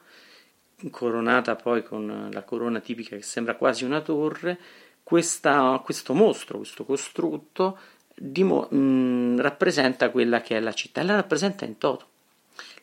coronata 0.89 1.55
poi 1.55 1.83
con 1.83 2.29
la 2.31 2.43
corona 2.43 2.79
tipica 2.79 3.15
che 3.15 3.21
sembra 3.21 3.55
quasi 3.55 3.85
una 3.85 4.01
torre, 4.01 4.59
questa, 5.03 5.79
questo 5.83 6.13
mostro, 6.13 6.57
questo 6.57 6.85
costrutto, 6.85 7.77
dimo, 8.15 8.67
mh, 8.69 9.41
rappresenta 9.41 10.09
quella 10.09 10.41
che 10.41 10.57
è 10.57 10.59
la 10.59 10.73
città 10.73 11.01
e 11.01 11.03
la 11.05 11.15
rappresenta 11.15 11.65
in 11.65 11.77
toto. 11.77 12.09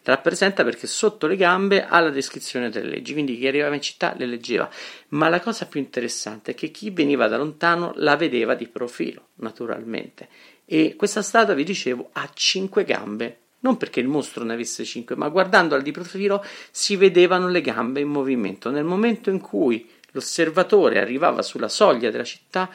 Rappresenta 0.08 0.64
perché 0.64 0.86
sotto 0.86 1.26
le 1.26 1.36
gambe 1.36 1.84
ha 1.84 2.00
la 2.00 2.08
descrizione 2.08 2.70
delle 2.70 2.88
leggi, 2.88 3.12
quindi 3.12 3.36
chi 3.36 3.46
arrivava 3.46 3.74
in 3.74 3.82
città 3.82 4.14
le 4.16 4.24
leggeva. 4.24 4.66
Ma 5.08 5.28
la 5.28 5.38
cosa 5.38 5.66
più 5.66 5.80
interessante 5.80 6.52
è 6.52 6.54
che 6.54 6.70
chi 6.70 6.88
veniva 6.88 7.28
da 7.28 7.36
lontano 7.36 7.92
la 7.96 8.16
vedeva 8.16 8.54
di 8.54 8.66
profilo, 8.68 9.28
naturalmente. 9.34 10.28
E 10.64 10.96
questa 10.96 11.20
statua, 11.20 11.52
vi 11.52 11.62
dicevo, 11.62 12.08
ha 12.12 12.30
cinque 12.32 12.84
gambe 12.84 13.40
non 13.60 13.76
perché 13.76 14.00
il 14.00 14.08
mostro 14.08 14.44
ne 14.44 14.54
avesse 14.54 14.82
cinque, 14.84 15.14
ma 15.14 15.28
guardandola 15.28 15.82
di 15.82 15.90
profilo 15.90 16.42
si 16.70 16.96
vedevano 16.96 17.48
le 17.48 17.60
gambe 17.60 18.00
in 18.00 18.08
movimento. 18.08 18.70
Nel 18.70 18.84
momento 18.84 19.28
in 19.28 19.40
cui 19.40 19.90
l'osservatore 20.12 21.00
arrivava 21.00 21.42
sulla 21.42 21.68
soglia 21.68 22.10
della 22.10 22.24
città, 22.24 22.70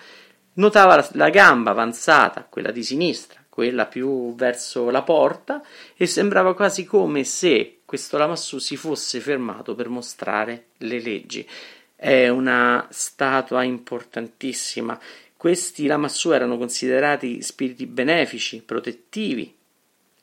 notava 0.56 0.98
la, 0.98 1.10
la 1.14 1.30
gamba 1.30 1.72
avanzata, 1.72 2.46
quella 2.48 2.70
di 2.70 2.84
sinistra, 2.84 3.43
quella 3.54 3.86
più 3.86 4.34
verso 4.34 4.90
la 4.90 5.04
porta, 5.04 5.62
e 5.96 6.08
sembrava 6.08 6.56
quasi 6.56 6.86
come 6.86 7.24
se 7.24 7.82
questo 7.86 8.18
Lamassù 8.18 8.58
si 8.58 8.76
fosse 8.76 9.20
fermato 9.20 9.76
per 9.76 9.90
mostrare 9.90 10.70
le 10.78 11.00
leggi. 11.00 11.48
È 11.96 12.30
una 12.30 12.88
statua 12.90 13.62
importantissima. 13.62 15.00
Questi 15.38 15.86
Lamassù 15.86 16.32
erano 16.32 16.58
considerati 16.58 17.44
spiriti 17.44 17.86
benefici, 17.86 18.64
protettivi, 18.64 19.56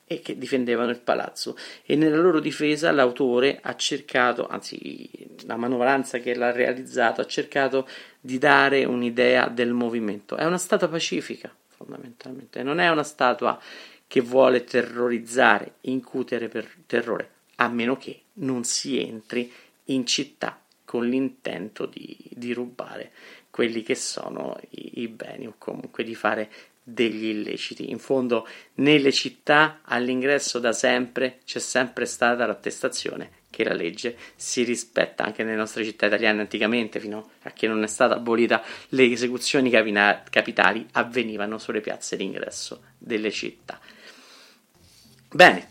e 0.09 0.21
che 0.23 0.37
difendevano 0.37 0.90
il 0.90 0.99
palazzo 0.99 1.57
e 1.87 1.95
nella 1.95 2.16
loro 2.16 2.40
difesa 2.40 2.90
l'autore 2.90 3.61
ha 3.62 3.77
cercato, 3.77 4.49
anzi 4.49 5.09
la 5.47 5.55
manovalanza 5.55 6.19
che 6.19 6.35
l'ha 6.35 6.51
realizzato, 6.51 7.21
ha 7.21 7.27
cercato 7.27 7.87
di 8.21 8.38
dare 8.38 8.85
un'idea 8.85 9.47
del 9.47 9.73
movimento. 9.73 10.35
È 10.35 10.45
una 10.45 10.59
statua 10.59 10.88
pacifica 10.88 11.55
fondamentalmente, 11.81 12.62
non 12.62 12.79
è 12.79 12.90
una 12.90 13.03
statua 13.03 13.59
che 14.07 14.21
vuole 14.21 14.64
terrorizzare, 14.64 15.77
incutere 15.83 16.49
per 16.49 16.69
terrore, 16.87 17.31
a 17.57 17.69
meno 17.69 17.97
che 17.97 18.23
non 18.35 18.64
si 18.64 19.01
entri 19.01 19.51
in 19.87 20.05
città 20.05 20.61
con 20.85 21.07
l'intento 21.07 21.87
di, 21.87 22.16
di 22.31 22.53
rubare 22.53 23.12
quelli 23.51 23.83
che 23.83 23.95
sono 23.95 24.59
i, 24.71 25.03
i 25.03 25.09
beni 25.09 25.47
o 25.47 25.55
comunque 25.59 26.05
di 26.05 26.14
fare 26.14 26.51
degli 26.83 27.27
illeciti. 27.27 27.90
In 27.90 27.99
fondo, 27.99 28.47
nelle 28.75 29.12
città 29.12 29.81
all'ingresso 29.85 30.59
da 30.59 30.73
sempre 30.73 31.38
c'è 31.45 31.61
sempre 31.61 32.07
stata 32.07 32.47
l'attestazione 32.47 33.38
che 33.50 33.64
la 33.64 33.74
legge 33.74 34.16
si 34.36 34.62
rispetta 34.62 35.24
anche 35.24 35.42
nelle 35.42 35.56
nostre 35.56 35.84
città 35.84 36.06
italiane 36.06 36.40
anticamente, 36.40 37.00
fino 37.00 37.30
a 37.42 37.50
che 37.50 37.66
non 37.66 37.82
è 37.82 37.88
stata 37.88 38.14
abolita, 38.14 38.62
le 38.90 39.10
esecuzioni 39.10 39.70
capina- 39.70 40.22
capitali 40.28 40.86
avvenivano 40.92 41.58
sulle 41.58 41.80
piazze 41.80 42.16
d'ingresso 42.16 42.82
delle 42.96 43.30
città. 43.30 43.78
Bene, 45.32 45.68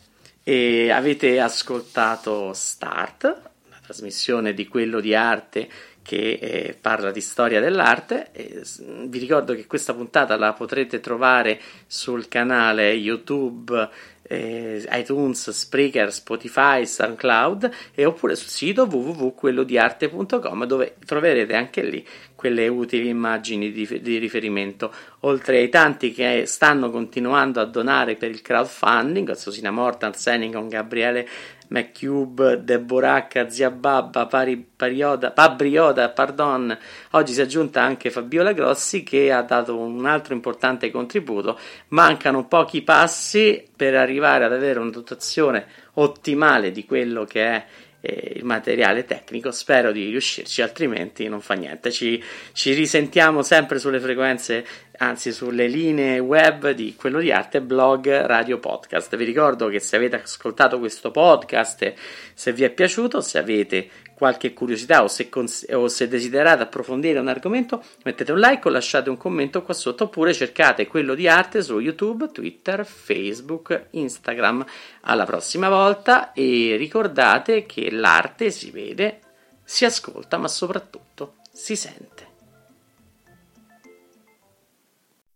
avete 0.91 1.39
ascoltato 1.39 2.53
Start, 2.53 3.23
la 3.69 3.79
trasmissione 3.81 4.53
di 4.53 4.67
quello 4.67 4.99
di 4.99 5.13
arte 5.13 5.69
che 6.01 6.39
eh, 6.41 6.77
parla 6.79 7.11
di 7.11 7.21
storia 7.21 7.59
dell'arte. 7.59 8.31
E, 8.31 8.63
vi 9.05 9.19
ricordo 9.19 9.53
che 9.53 9.67
questa 9.67 9.93
puntata 9.93 10.37
la 10.37 10.53
potrete 10.53 10.99
trovare 10.99 11.61
sul 11.85 12.27
canale 12.27 12.93
YouTube, 12.93 13.89
eh, 14.31 14.87
iTunes, 14.91 15.49
Spreaker, 15.49 16.13
Spotify, 16.13 16.85
SoundCloud 16.85 17.69
e 17.95 18.05
oppure 18.05 18.35
sul 18.35 18.49
sito 18.49 18.83
www.quellodiarte.com 18.83 20.65
dove 20.65 20.95
troverete 21.03 21.55
anche 21.55 21.81
lì 21.81 22.05
quelle 22.35 22.67
utili 22.67 23.09
immagini 23.09 23.71
di, 23.71 23.99
di, 24.01 24.17
riferimento, 24.17 24.93
oltre 25.21 25.57
ai 25.57 25.67
tanti 25.67 26.13
che 26.13 26.45
stanno 26.45 26.89
continuando 26.89 27.59
a 27.59 27.65
donare 27.65 28.15
per 28.15 28.29
il 28.29 28.41
crowdfunding, 28.41 29.31
Sosina 29.33 29.71
Mortan, 29.71 30.13
Senicon, 30.13 30.69
Gabriele 30.69 31.27
McCube, 31.69 32.63
Deboracca, 32.63 33.49
Zia 33.49 33.71
Babba, 33.71 34.25
Pari, 34.27 34.57
Parioda, 34.75 35.31
Pabrioda, 35.31 36.09
pardon. 36.09 36.77
Oggi 37.11 37.33
si 37.33 37.39
è 37.39 37.43
aggiunta 37.43 37.81
anche 37.81 38.11
Fabiola 38.11 38.53
Grossi 38.53 39.03
che 39.03 39.31
ha 39.31 39.41
dato 39.41 39.77
un 39.77 40.05
altro 40.05 40.33
importante 40.33 40.91
contributo. 40.91 41.59
Mancano 41.89 42.45
pochi 42.45 42.81
passi 42.81 43.65
per 43.75 43.95
arrivare 43.95 44.45
ad 44.45 44.53
avere 44.53 44.79
una 44.79 44.91
dotazione 44.91 45.65
ottimale 45.93 46.71
di 46.71 46.85
quello 46.85 47.25
che 47.25 47.43
è 47.43 47.65
eh, 48.01 48.33
il 48.35 48.45
materiale 48.45 49.05
tecnico. 49.05 49.51
Spero 49.51 49.91
di 49.91 50.09
riuscirci, 50.09 50.61
altrimenti 50.61 51.27
non 51.27 51.41
fa 51.41 51.53
niente. 51.53 51.91
Ci, 51.91 52.21
ci 52.53 52.73
risentiamo 52.73 53.41
sempre 53.41 53.79
sulle 53.79 53.99
frequenze, 53.99 54.65
anzi 54.99 55.31
sulle 55.31 55.67
linee 55.67 56.19
web 56.19 56.71
di 56.71 56.95
quello 56.95 57.19
di 57.19 57.31
arte, 57.31 57.61
blog, 57.61 58.09
radio, 58.25 58.59
podcast. 58.59 59.15
Vi 59.15 59.23
ricordo 59.23 59.67
che 59.67 59.79
se 59.79 59.95
avete 59.95 60.21
ascoltato 60.21 60.79
questo 60.79 61.11
podcast, 61.11 61.93
se 62.33 62.53
vi 62.53 62.63
è 62.63 62.69
piaciuto, 62.69 63.21
se 63.21 63.37
avete 63.37 63.89
qualche 64.13 64.53
curiosità 64.53 65.01
o 65.01 65.07
se, 65.07 65.29
cons- 65.29 65.65
o 65.71 65.87
se, 65.87 66.09
desiderate 66.09 66.63
approfondire 66.63 67.19
un 67.19 67.29
argomento, 67.29 67.81
mettete 68.03 68.33
un 68.33 68.39
like 68.39 68.67
o 68.67 68.71
lasciate 68.71 69.09
un 69.09 69.15
commento 69.15 69.61
qua 69.61 69.73
sotto 69.73 70.05
oppure 70.05 70.33
cercate 70.33 70.87
quello 70.87 71.15
di 71.15 71.27
arte 71.29 71.61
su 71.61 71.79
YouTube, 71.79 72.29
Twitter, 72.31 72.85
Facebook, 72.85 73.87
Instagram. 73.91 74.65
Alla 75.01 75.23
prossima 75.23 75.69
volta 75.69 76.33
e 76.33 76.75
ricordate 76.77 77.65
che 77.65 77.89
l'arte 77.89 78.51
si 78.51 78.71
vede, 78.71 79.21
si 79.63 79.85
ascolta, 79.85 80.37
ma 80.37 80.49
soprattutto 80.49 81.35
si 81.53 81.77
sente. 81.77 82.28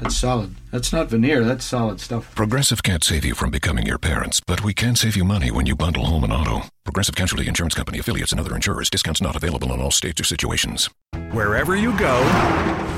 That's 0.00 0.16
solid. 0.16 0.54
That's 0.70 0.94
not 0.94 1.08
veneer, 1.08 1.44
that's 1.44 1.62
solid 1.62 2.00
stuff. 2.00 2.34
Progressive 2.34 2.82
can't 2.82 3.04
save 3.04 3.22
you 3.22 3.34
from 3.34 3.50
becoming 3.50 3.86
your 3.86 3.98
parents, 3.98 4.40
but 4.40 4.64
we 4.64 4.72
can 4.72 4.96
save 4.96 5.14
you 5.14 5.24
money 5.24 5.50
when 5.50 5.66
you 5.66 5.76
bundle 5.76 6.06
home 6.06 6.24
and 6.24 6.32
auto. 6.32 6.62
Progressive 6.84 7.14
Casualty 7.14 7.46
Insurance 7.46 7.74
Company 7.74 7.98
affiliates 7.98 8.32
and 8.32 8.40
other 8.40 8.54
insurers. 8.54 8.88
Discounts 8.88 9.20
not 9.20 9.36
available 9.36 9.74
in 9.74 9.80
all 9.80 9.90
states 9.90 10.18
or 10.18 10.24
situations. 10.24 10.88
Wherever 11.32 11.76
you 11.76 11.90
go, 11.98 12.22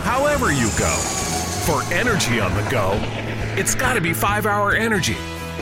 however 0.05 0.53
you 0.53 0.71
go. 0.79 0.95
For 1.67 1.83
energy 1.93 2.39
on 2.39 2.55
the 2.55 2.71
go, 2.71 2.93
it's 3.59 3.75
got 3.75 3.95
to 3.95 4.01
be 4.01 4.13
5 4.13 4.47
Hour 4.47 4.73
Energy. 4.73 5.17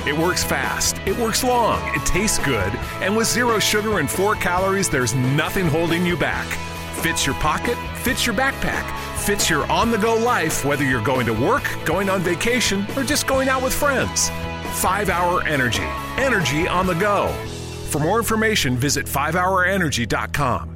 It 0.07 0.17
works 0.17 0.45
fast, 0.45 0.99
it 1.07 1.17
works 1.17 1.43
long, 1.43 1.81
it 1.95 2.05
tastes 2.05 2.39
good, 2.39 2.73
and 3.01 3.17
with 3.17 3.27
zero 3.27 3.59
sugar 3.59 3.99
and 3.99 4.11
four 4.11 4.35
calories, 4.35 4.89
there's 4.89 5.15
nothing 5.15 5.67
holding 5.67 6.05
you 6.05 6.17
back. 6.17 6.47
Fits 7.01 7.25
your 7.25 7.35
pocket, 7.37 7.79
fits 8.03 8.27
your 8.27 8.35
backpack, 8.35 8.85
fits 9.17 9.49
your 9.49 9.65
on 9.73 9.91
the 9.91 9.97
go 9.97 10.17
life, 10.17 10.67
whether 10.67 10.85
you're 10.85 11.03
going 11.03 11.25
to 11.25 11.33
work, 11.33 11.65
going 11.87 12.11
on 12.11 12.21
vacation, 12.21 12.85
or 12.95 13.03
just 13.03 13.27
going 13.27 13.49
out 13.49 13.63
with 13.63 13.73
friends. 13.73 14.29
Five 14.83 15.09
hour 15.09 15.43
energy. 15.45 15.89
Energy 16.19 16.69
on 16.69 16.87
the 16.87 16.95
go. 16.95 17.29
For 17.89 18.01
more 18.01 18.19
information, 18.19 18.77
visit 18.77 19.07
5hourenergy.com. 19.07 20.70